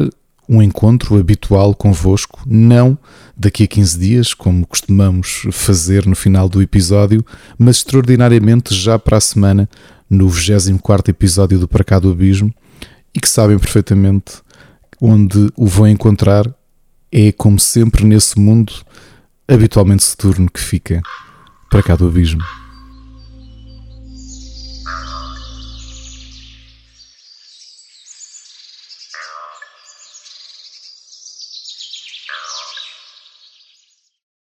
um 0.49 0.63
encontro 0.63 1.19
habitual 1.19 1.75
convosco, 1.75 2.41
não 2.47 2.97
daqui 3.37 3.65
a 3.65 3.67
15 3.67 3.99
dias, 3.99 4.33
como 4.33 4.67
costumamos 4.67 5.43
fazer 5.53 6.07
no 6.07 6.17
final 6.17 6.49
do 6.49 6.63
episódio, 6.63 7.23
mas 7.59 7.77
extraordinariamente 7.77 8.75
já 8.75 8.99
para 8.99 9.19
a 9.19 9.21
semana, 9.21 9.69
no 10.09 10.31
24 10.31 11.11
episódio 11.11 11.59
do 11.59 11.69
Para 11.69 11.85
Cá 11.85 11.99
do 11.99 12.11
Abismo, 12.11 12.55
e 13.17 13.21
que 13.21 13.29
sabem 13.29 13.59
perfeitamente 13.59 14.43
onde 15.01 15.51
o 15.57 15.67
vão 15.67 15.89
encontrar 15.89 16.45
é 17.11 17.33
como 17.33 17.59
sempre 17.59 18.05
nesse 18.05 18.39
mundo 18.39 18.75
habitualmente 19.49 20.05
Saturno 20.05 20.51
que 20.51 20.61
fica 20.61 21.01
para 21.71 21.83
cá 21.83 21.97
do 21.97 22.07
abismo. 22.07 22.43